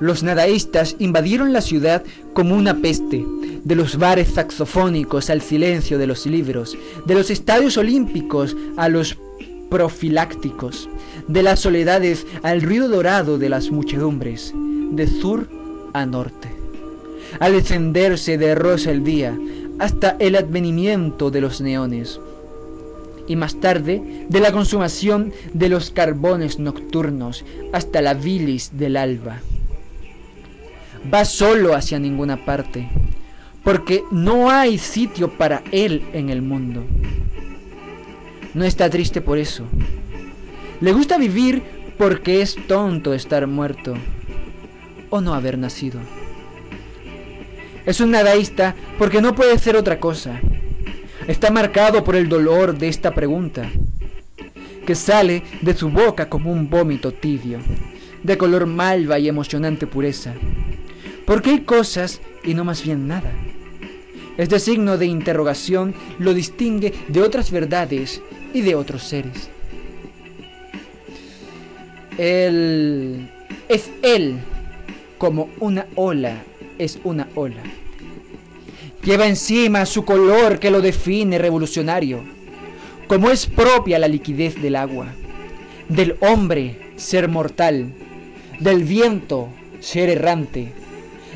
Los 0.00 0.22
nadaístas 0.22 0.96
invadieron 0.98 1.52
la 1.52 1.60
ciudad 1.60 2.02
como 2.32 2.54
una 2.54 2.80
peste 2.80 3.26
de 3.64 3.74
los 3.74 3.98
bares 3.98 4.28
saxofónicos 4.28 5.28
al 5.28 5.42
silencio 5.42 5.98
de 5.98 6.06
los 6.06 6.24
libros, 6.24 6.78
de 7.04 7.14
los 7.14 7.30
estadios 7.30 7.76
olímpicos 7.76 8.56
a 8.78 8.88
los 8.88 9.18
profilácticos, 9.68 10.88
de 11.28 11.42
las 11.42 11.60
soledades 11.60 12.26
al 12.42 12.62
ruido 12.62 12.88
dorado 12.88 13.36
de 13.36 13.50
las 13.50 13.70
muchedumbres, 13.70 14.54
de 14.92 15.06
sur 15.06 15.48
a 15.92 16.06
norte. 16.06 16.48
Al 17.38 17.54
encenderse 17.54 18.38
de 18.38 18.54
rosa 18.54 18.90
el 18.90 19.04
día, 19.04 19.38
hasta 19.78 20.16
el 20.18 20.34
advenimiento 20.36 21.30
de 21.30 21.42
los 21.42 21.60
neones, 21.60 22.20
y 23.30 23.36
más 23.36 23.60
tarde 23.60 24.02
de 24.28 24.40
la 24.40 24.50
consumación 24.50 25.32
de 25.54 25.68
los 25.68 25.92
carbones 25.92 26.58
nocturnos 26.58 27.44
hasta 27.72 28.02
la 28.02 28.12
bilis 28.14 28.76
del 28.76 28.96
alba. 28.96 29.38
Va 31.14 31.24
solo 31.24 31.76
hacia 31.76 32.00
ninguna 32.00 32.44
parte, 32.44 32.90
porque 33.62 34.02
no 34.10 34.50
hay 34.50 34.78
sitio 34.78 35.30
para 35.38 35.62
él 35.70 36.02
en 36.12 36.28
el 36.28 36.42
mundo. 36.42 36.84
No 38.52 38.64
está 38.64 38.90
triste 38.90 39.20
por 39.20 39.38
eso. 39.38 39.64
Le 40.80 40.92
gusta 40.92 41.16
vivir 41.16 41.62
porque 41.98 42.42
es 42.42 42.56
tonto 42.66 43.14
estar 43.14 43.46
muerto 43.46 43.94
o 45.08 45.20
no 45.20 45.34
haber 45.34 45.56
nacido. 45.56 46.00
Es 47.86 48.00
un 48.00 48.10
nadaísta 48.10 48.74
porque 48.98 49.22
no 49.22 49.36
puede 49.36 49.56
ser 49.60 49.76
otra 49.76 50.00
cosa. 50.00 50.40
Está 51.30 51.52
marcado 51.52 52.02
por 52.02 52.16
el 52.16 52.28
dolor 52.28 52.76
de 52.76 52.88
esta 52.88 53.14
pregunta, 53.14 53.70
que 54.84 54.96
sale 54.96 55.44
de 55.62 55.74
su 55.74 55.88
boca 55.88 56.28
como 56.28 56.50
un 56.50 56.68
vómito 56.68 57.12
tibio, 57.12 57.60
de 58.24 58.36
color 58.36 58.66
malva 58.66 59.16
y 59.16 59.28
emocionante 59.28 59.86
pureza. 59.86 60.34
Porque 61.26 61.50
hay 61.50 61.60
cosas 61.60 62.20
y 62.42 62.54
no 62.54 62.64
más 62.64 62.82
bien 62.82 63.06
nada. 63.06 63.30
Este 64.38 64.58
signo 64.58 64.98
de 64.98 65.06
interrogación 65.06 65.94
lo 66.18 66.34
distingue 66.34 66.92
de 67.06 67.22
otras 67.22 67.52
verdades 67.52 68.20
y 68.52 68.62
de 68.62 68.74
otros 68.74 69.04
seres. 69.04 69.50
Él 72.18 73.30
es 73.68 73.88
él 74.02 74.40
como 75.16 75.48
una 75.60 75.86
ola 75.94 76.42
es 76.76 76.98
una 77.04 77.28
ola. 77.36 77.62
Lleva 79.02 79.26
encima 79.26 79.86
su 79.86 80.04
color 80.04 80.58
que 80.58 80.70
lo 80.70 80.82
define 80.82 81.38
revolucionario, 81.38 82.22
como 83.06 83.30
es 83.30 83.46
propia 83.46 83.98
la 83.98 84.08
liquidez 84.08 84.60
del 84.60 84.76
agua, 84.76 85.08
del 85.88 86.16
hombre 86.20 86.92
ser 86.96 87.28
mortal, 87.28 87.92
del 88.58 88.84
viento 88.84 89.48
ser 89.80 90.10
errante, 90.10 90.72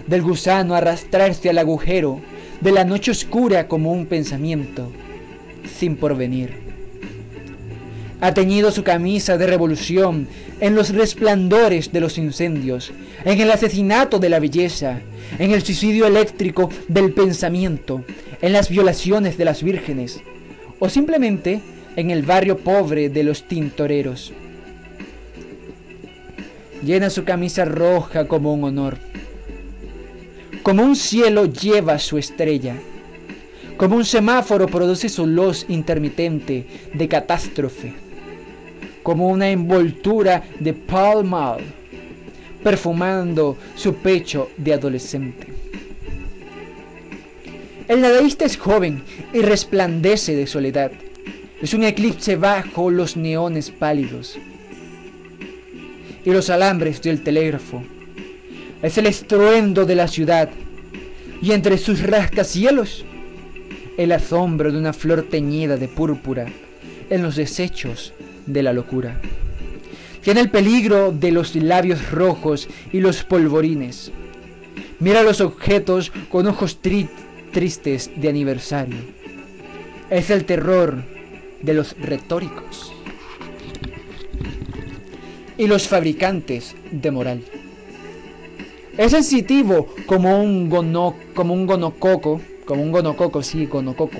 del 0.07 0.20
gusano 0.20 0.74
arrastrarse 0.74 1.48
al 1.48 1.59
agujero, 1.59 2.20
de 2.61 2.72
la 2.72 2.85
noche 2.85 3.11
oscura 3.11 3.66
como 3.66 3.92
un 3.92 4.07
pensamiento, 4.07 4.90
sin 5.79 5.96
porvenir. 5.96 6.63
Ha 8.20 8.33
teñido 8.33 8.70
su 8.70 8.83
camisa 8.83 9.37
de 9.37 9.46
revolución 9.46 10.29
en 10.61 10.74
los 10.74 10.90
resplandores 10.90 11.92
de 11.92 12.00
los 12.00 12.16
incendios, 12.16 12.92
en 13.24 13.40
el 13.40 13.50
asesinato 13.50 14.18
de 14.18 14.29
la 14.29 14.40
belleza, 14.40 15.00
en 15.38 15.50
el 15.50 15.62
suicidio 15.62 16.07
eléctrico 16.07 16.70
del 16.88 17.12
pensamiento, 17.12 18.05
en 18.40 18.53
las 18.53 18.68
violaciones 18.68 19.37
de 19.37 19.44
las 19.44 19.62
vírgenes, 19.62 20.20
o 20.79 20.88
simplemente 20.88 21.61
en 21.96 22.11
el 22.11 22.22
barrio 22.22 22.59
pobre 22.59 23.09
de 23.09 23.24
los 23.24 23.44
tintoreros. 23.44 24.33
Llena 26.85 27.09
su 27.09 27.24
camisa 27.24 27.64
roja 27.64 28.29
como 28.29 28.53
un 28.53 28.64
honor. 28.64 28.98
Como 30.62 30.83
un 30.83 30.96
cielo 30.96 31.46
lleva 31.46 31.98
su 31.98 32.18
estrella. 32.18 32.77
Como 33.77 33.96
un 33.96 34.05
semáforo 34.05 34.66
produce 34.66 35.09
su 35.09 35.27
luz 35.27 35.64
intermitente 35.68 36.66
de 36.92 37.09
catástrofe. 37.09 38.04
Como 39.05 39.29
una 39.29 39.51
envoltura 39.51 40.43
de 40.59 40.73
Pall 40.73 41.25
perfumando 42.64 43.57
su 43.77 43.95
pecho 43.95 44.51
de 44.57 44.73
adolescente. 44.73 45.47
El 47.87 48.01
nadaísta 48.01 48.47
es 48.47 48.57
joven 48.57 49.05
y 49.35 49.43
resplandece 49.43 50.35
de 50.35 50.47
soledad. 50.47 50.90
Es 51.61 51.75
un 51.75 51.85
eclipse 51.85 52.37
bajo 52.37 52.90
los 52.90 53.17
neones 53.17 53.71
pálidos 53.71 54.38
y 56.25 56.31
los 56.31 56.49
alambres 56.49 57.03
del 57.03 57.23
telégrafo. 57.23 57.83
Es 58.83 58.97
el 58.97 59.07
estruendo 59.07 59.85
de 59.85 59.95
la 59.95 60.09
ciudad 60.09 60.49
y 61.43 61.53
entre 61.53 61.77
sus 61.77 62.03
rascacielos 62.03 63.05
el 63.99 64.12
asombro 64.12 64.73
de 64.73 64.79
una 64.79 64.95
flor 64.95 65.25
teñida 65.25 65.77
de 65.77 65.88
púrpura 65.88 66.47
en 67.11 67.23
los 67.23 67.37
desechos 67.37 68.14
de 68.47 68.63
la 68.63 68.73
locura. 68.73 69.21
Tiene 70.23 70.41
el 70.41 70.51
peligro 70.51 71.13
de 71.13 71.33
los 71.33 71.55
labios 71.55 72.11
rojos 72.11 72.69
y 72.93 73.01
los 73.01 73.25
polvorines. 73.25 74.11
Mira 74.99 75.23
los 75.23 75.41
objetos 75.41 76.13
con 76.31 76.47
ojos 76.47 76.81
tristes 76.81 78.11
de 78.17 78.29
aniversario. 78.29 78.97
Es 80.09 80.31
el 80.31 80.45
terror 80.45 81.05
de 81.61 81.75
los 81.75 81.97
retóricos 81.99 82.93
y 85.57 85.67
los 85.67 85.89
fabricantes 85.89 86.75
de 86.91 87.11
moral. 87.11 87.43
Es 88.97 89.11
sensitivo 89.11 89.89
como 90.07 90.41
un, 90.43 90.69
gono, 90.69 91.17
como 91.35 91.53
un 91.53 91.67
gonococo, 91.67 92.41
como 92.65 92.83
un 92.83 92.93
gonococo, 92.93 93.43
sí, 93.43 93.67
gonococo. 93.67 94.19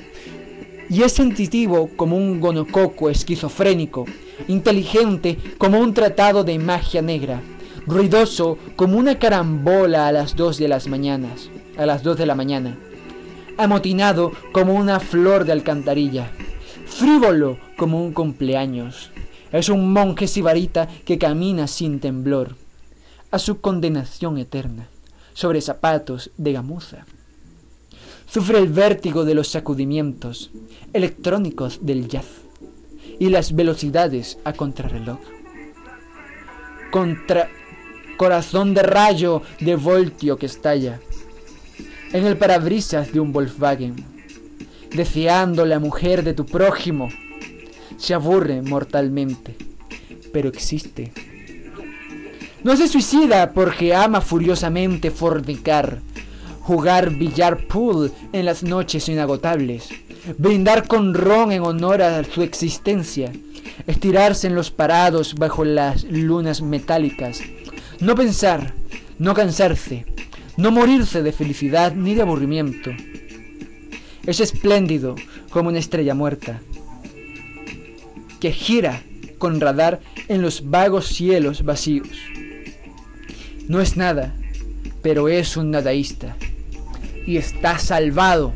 Y 0.91 1.03
es 1.03 1.13
sensitivo 1.13 1.91
como 1.97 2.17
un 2.17 2.41
gonococo 2.41 3.11
esquizofrénico, 3.11 4.05
inteligente 4.49 5.39
como 5.59 5.79
un 5.79 5.95
tratado 5.95 6.45
de 6.45 6.59
magia 6.59 7.03
negra, 7.03 7.41
ruidoso 7.87 8.59
como 8.77 8.99
una 8.99 9.19
carambola 9.19 10.09
a 10.09 10.13
las 10.13 10.37
dos 10.37 10.59
de 10.59 10.69
las 10.69 10.89
mañanas, 10.89 11.51
a 11.77 11.87
las 11.87 12.03
dos 12.03 12.17
de 12.17 12.27
la 12.27 12.35
mañana, 12.35 12.77
amotinado 13.57 14.33
como 14.53 14.75
una 14.75 15.01
flor 15.01 15.45
de 15.45 15.53
alcantarilla, 15.53 16.31
frívolo 16.87 17.59
como 17.77 18.03
un 18.03 18.13
cumpleaños, 18.13 19.11
es 19.53 19.69
un 19.69 19.93
monje 19.93 20.27
sibarita 20.27 20.89
que 21.05 21.19
camina 21.19 21.67
sin 21.67 22.01
temblor 22.01 22.57
a 23.31 23.39
su 23.39 23.61
condenación 23.61 24.39
eterna 24.39 24.89
sobre 25.33 25.61
zapatos 25.61 26.31
de 26.37 26.53
gamuza. 26.53 27.07
Sufre 28.35 28.59
el 28.59 28.67
vértigo 28.67 29.25
de 29.25 29.33
los 29.33 29.47
sacudimientos 29.47 30.51
electrónicos 30.93 31.87
del 31.87 32.09
jazz 32.09 32.27
y 33.21 33.29
las 33.29 33.55
velocidades 33.55 34.39
a 34.43 34.53
contrarreloj. 34.53 35.21
Contra 36.91 37.49
corazón 38.17 38.75
de 38.75 38.83
rayo 38.83 39.43
de 39.61 39.77
voltio 39.77 40.37
que 40.37 40.47
estalla 40.47 40.99
en 42.13 42.27
el 42.27 42.37
parabrisas 42.37 43.13
de 43.13 43.21
un 43.21 43.33
Volkswagen, 43.33 43.95
deseando 44.93 45.65
la 45.65 45.79
mujer 45.79 46.25
de 46.25 46.35
tu 46.35 46.45
prójimo 46.45 47.11
se 47.99 48.15
aburre 48.15 48.63
mortalmente, 48.63 49.55
pero 50.33 50.49
existe. 50.49 51.13
No 52.65 52.77
se 52.77 52.89
suicida 52.89 53.53
porque 53.53 53.95
ama 53.95 54.21
furiosamente 54.21 55.13
fornicar, 55.13 56.01
jugar 56.65 57.11
billar 57.11 57.67
pool 57.67 58.11
en 58.33 58.47
las 58.47 58.63
noches 58.63 59.11
inagotables, 59.11 59.91
brindar 60.39 60.89
con 60.89 61.13
ron 61.13 61.53
en 61.53 61.63
honor 61.63 62.01
a 62.01 62.25
su 62.25 62.41
existencia, 62.41 63.31
estirarse 63.87 64.47
en 64.47 64.55
los 64.55 64.71
parados 64.71 65.35
bajo 65.35 65.67
las 65.67 66.05
lunas 66.05 66.63
metálicas, 66.63 67.43
no 68.01 68.15
pensar, 68.15 68.73
no 69.19 69.35
cansarse, 69.35 70.07
no 70.57 70.71
morirse 70.71 71.23
de 71.23 71.33
felicidad 71.33 71.95
ni 71.95 72.15
de 72.15 72.23
aburrimiento. 72.23 72.91
Es 74.27 74.41
espléndido 74.41 75.17
como 75.51 75.69
una 75.69 75.79
estrella 75.79 76.15
muerta, 76.15 76.63
que 78.41 78.53
gira 78.53 79.03
con 79.37 79.61
radar 79.61 80.01
en 80.29 80.41
los 80.41 80.71
vagos 80.71 81.09
cielos 81.09 81.63
vacíos. 81.63 82.09
No 83.69 83.83
es 83.83 83.99
nada, 83.99 84.35
pero 85.03 85.29
es 85.29 85.59
un 85.59 85.71
nadaísta. 85.71 86.39
Y 87.27 87.37
está 87.37 87.79
salvado. 87.79 88.53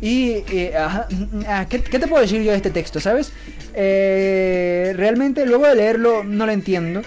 Y, 0.00 0.42
eh, 0.50 0.72
ah, 0.76 1.66
¿qué, 1.68 1.78
te 1.78 2.06
puedo 2.06 2.22
decir 2.22 2.42
yo 2.42 2.50
de 2.50 2.58
este 2.58 2.70
texto? 2.70 3.00
¿Sabes? 3.00 3.32
Eh, 3.74 4.92
realmente 4.96 5.46
luego 5.46 5.66
de 5.66 5.76
leerlo 5.76 6.24
no 6.24 6.46
lo 6.46 6.52
entiendo. 6.52 7.02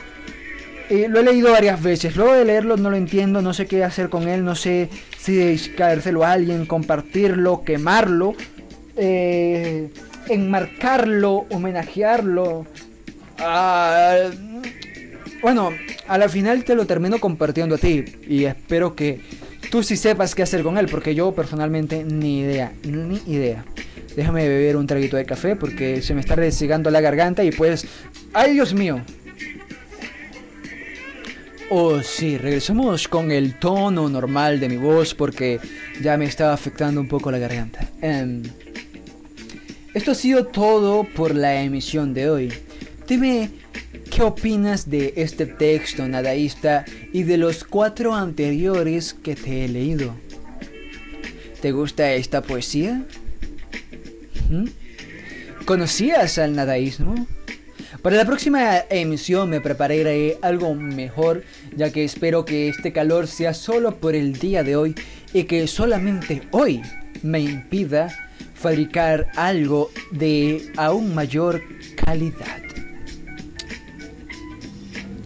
Eh, 0.90 1.08
lo 1.08 1.20
he 1.20 1.24
leído 1.24 1.52
varias 1.52 1.82
veces. 1.82 2.16
Luego 2.16 2.34
de 2.34 2.46
leerlo 2.46 2.78
no 2.78 2.90
lo 2.90 2.98
entiendo. 2.98 3.42
No 3.42 3.54
sé 3.54 3.68
qué 3.68 3.84
hacer 3.84 4.10
con 4.10 4.28
él. 4.28 4.44
No 4.44 4.56
sé 4.56 4.90
si 5.18 5.58
caérselo 5.78 6.24
a 6.24 6.32
alguien, 6.32 6.66
compartirlo, 6.66 7.64
quemarlo. 7.64 8.34
Eh, 8.98 9.90
enmarcarlo, 10.28 11.46
homenajearlo. 11.50 12.66
Ah, 13.38 14.30
bueno, 15.42 15.72
a 16.08 16.18
la 16.18 16.28
final 16.28 16.64
te 16.64 16.76
lo 16.76 16.86
termino 16.86 17.20
compartiendo 17.20 17.76
a 17.76 17.78
ti 17.78 18.04
y 18.28 18.46
espero 18.46 18.96
que 18.96 19.22
tú 19.70 19.84
sí 19.84 19.96
sepas 19.96 20.36
qué 20.36 20.44
hacer 20.44 20.64
con 20.64 20.78
él, 20.78 20.88
porque 20.88 21.16
yo 21.16 21.32
personalmente 21.32 22.04
ni 22.04 22.40
idea, 22.40 22.74
ni 22.84 23.22
idea. 23.28 23.66
Déjame 24.16 24.48
beber 24.48 24.76
un 24.78 24.88
traguito 24.88 25.18
de 25.18 25.26
café 25.26 25.56
porque 25.56 26.02
se 26.02 26.14
me 26.14 26.22
está 26.22 26.36
resigando 26.36 26.90
la 26.90 27.02
garganta 27.02 27.44
y 27.44 27.52
pues, 27.52 27.86
ay 28.34 28.54
Dios 28.54 28.74
mío. 28.74 29.02
Oh 31.72 32.02
sí, 32.02 32.38
regresamos 32.38 33.08
con 33.08 33.32
el 33.32 33.60
tono 33.60 34.10
normal 34.10 34.60
de 34.60 34.70
mi 34.70 34.78
voz 34.78 35.14
porque 35.14 35.60
ya 36.02 36.18
me 36.18 36.26
estaba 36.26 36.54
afectando 36.54 37.00
un 37.00 37.08
poco 37.08 37.30
la 37.30 37.38
garganta. 37.38 37.88
Em, 38.02 38.42
esto 39.94 40.12
ha 40.12 40.16
sido 40.16 40.46
todo 40.46 41.04
por 41.04 41.36
la 41.36 41.62
emisión 41.62 42.14
de 42.16 42.30
hoy. 42.30 42.54
Dime 43.10 43.50
qué 44.12 44.22
opinas 44.22 44.88
de 44.88 45.16
este 45.16 45.48
texto 45.48 46.08
nadaísta 46.08 46.86
y 47.12 47.24
de 47.24 47.38
los 47.38 47.64
cuatro 47.64 48.14
anteriores 48.14 49.16
que 49.16 49.36
te 49.36 49.66
he 49.66 49.68
leído. 49.68 50.14
¿Te 51.60 51.72
gusta 51.72 52.14
esta 52.14 52.44
poesía? 52.44 53.04
¿Mm? 54.52 54.66
¿Conocías 55.66 56.38
al 56.38 56.56
nadaísmo? 56.56 57.28
Para 58.04 58.16
la 58.16 58.26
próxima 58.26 58.78
emisión 58.92 59.50
me 59.50 59.60
prepararé 59.60 60.38
algo 60.44 60.76
mejor, 60.76 61.44
ya 61.76 61.92
que 61.92 62.04
espero 62.04 62.46
que 62.46 62.70
este 62.70 62.94
calor 62.94 63.26
sea 63.26 63.56
solo 63.56 63.96
por 63.96 64.14
el 64.14 64.34
día 64.34 64.64
de 64.64 64.76
hoy 64.76 64.94
y 65.34 65.46
que 65.46 65.66
solamente 65.66 66.44
hoy 66.52 66.84
me 67.24 67.40
impida 67.40 68.16
fabricar 68.54 69.32
algo 69.36 69.90
de 70.12 70.72
aún 70.78 71.16
mayor 71.16 71.64
calidad. 71.96 72.69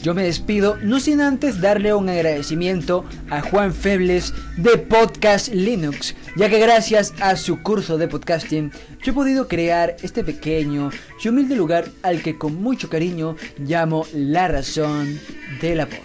Yo 0.04 0.14
me 0.14 0.24
despido, 0.24 0.76
no 0.84 1.00
sin 1.00 1.22
antes 1.22 1.62
darle 1.62 1.94
un 1.94 2.10
agradecimiento 2.10 3.06
a 3.30 3.40
Juan 3.40 3.74
Febles 3.74 4.34
de 4.58 4.78
Podcast 4.78 5.48
Linux, 5.54 6.14
ya 6.36 6.50
que 6.50 6.60
gracias 6.60 7.14
a 7.22 7.38
su 7.38 7.64
curso 7.64 7.98
de 7.98 8.10
podcasting 8.10 8.70
yo 9.02 9.14
he 9.14 9.16
podido 9.16 9.48
crear 9.48 9.96
este 10.04 10.26
pequeño 10.26 10.90
y 11.24 11.30
humilde 11.30 11.56
lugar 11.56 11.86
al 12.02 12.22
que 12.22 12.38
con 12.38 12.62
mucho 12.62 12.90
cariño 12.90 13.38
llamo 13.58 14.06
la 14.14 14.50
razón 14.50 15.22
de 15.62 15.74
la 15.74 15.86
voz. 15.86 15.96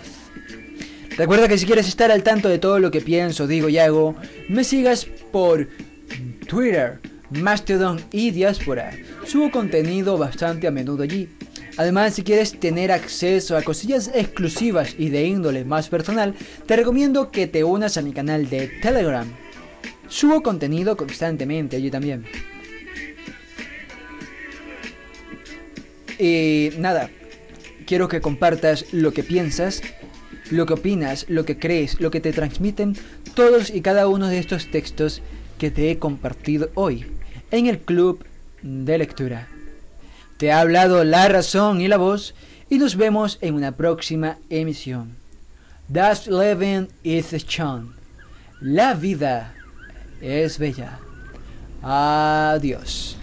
Recuerda 1.17 1.49
que 1.49 1.59
si 1.59 1.67
quieres 1.67 1.89
estar 1.89 2.13
al 2.13 2.23
tanto 2.23 2.49
de 2.49 2.61
todo 2.61 2.79
lo 2.79 2.93
que 2.93 3.01
pienso, 3.01 3.49
digo 3.49 3.69
y 3.69 3.79
hago, 3.79 4.15
me 4.49 4.63
sigas 4.63 5.07
por 5.33 5.69
Twitter, 6.47 7.01
Mastodon 7.31 8.01
y 8.13 8.31
Diaspora. 8.31 8.93
Subo 9.27 9.51
contenido 9.51 10.17
bastante 10.17 10.69
a 10.69 10.71
menudo 10.71 11.03
allí. 11.03 11.29
Además, 11.79 12.15
si 12.15 12.25
quieres 12.25 12.59
tener 12.59 12.91
acceso 12.91 13.57
a 13.57 13.63
cosillas 13.63 14.11
exclusivas 14.13 14.97
y 14.99 15.11
de 15.11 15.25
índole 15.25 15.65
más 15.65 15.89
personal, 15.89 16.35
te 16.67 16.75
recomiendo 16.75 17.31
que 17.31 17.47
te 17.47 17.63
unas 17.63 17.97
a 17.97 18.03
mi 18.03 18.13
canal 18.13 18.51
de 18.51 18.67
Telegram. 18.83 19.33
Subo 20.09 20.43
contenido 20.43 20.97
constantemente 20.97 21.77
allí 21.77 21.89
también. 21.89 22.25
Y 26.19 26.71
nada, 26.79 27.11
quiero 27.87 28.09
que 28.09 28.21
compartas 28.21 28.93
lo 28.93 29.13
que 29.13 29.23
piensas, 29.23 29.81
lo 30.51 30.67
que 30.67 30.73
opinas, 30.73 31.27
lo 31.29 31.45
que 31.45 31.61
crees, 31.61 32.01
lo 32.01 32.11
que 32.11 32.21
te 32.21 32.33
transmiten 32.33 32.97
todos 33.35 33.71
y 33.71 33.83
cada 33.83 34.09
uno 34.09 34.27
de 34.27 34.41
estos 34.41 34.69
textos 34.69 35.23
que 35.59 35.71
te 35.71 35.93
he 35.93 35.99
compartido 36.01 36.71
hoy 36.75 37.07
en 37.53 37.67
el 37.67 37.79
club 37.79 38.25
de 38.63 38.99
lectura. 38.99 39.49
Te 40.39 40.53
ha 40.53 40.61
hablado 40.61 41.03
la 41.03 41.29
razón 41.29 41.81
y 41.81 41.89
la 41.89 41.97
voz 41.97 42.35
y 42.71 42.79
nos 42.79 42.95
vemos 42.95 43.39
en 43.41 43.55
una 43.55 43.73
próxima 43.73 44.39
emisión. 44.51 45.17
Das 45.89 46.29
Leben 46.29 46.89
ist 47.03 47.35
schön. 47.49 47.95
La 48.61 48.95
vida 48.95 49.55
es 50.21 50.59
bella. 50.59 51.01
Adiós. 51.83 53.17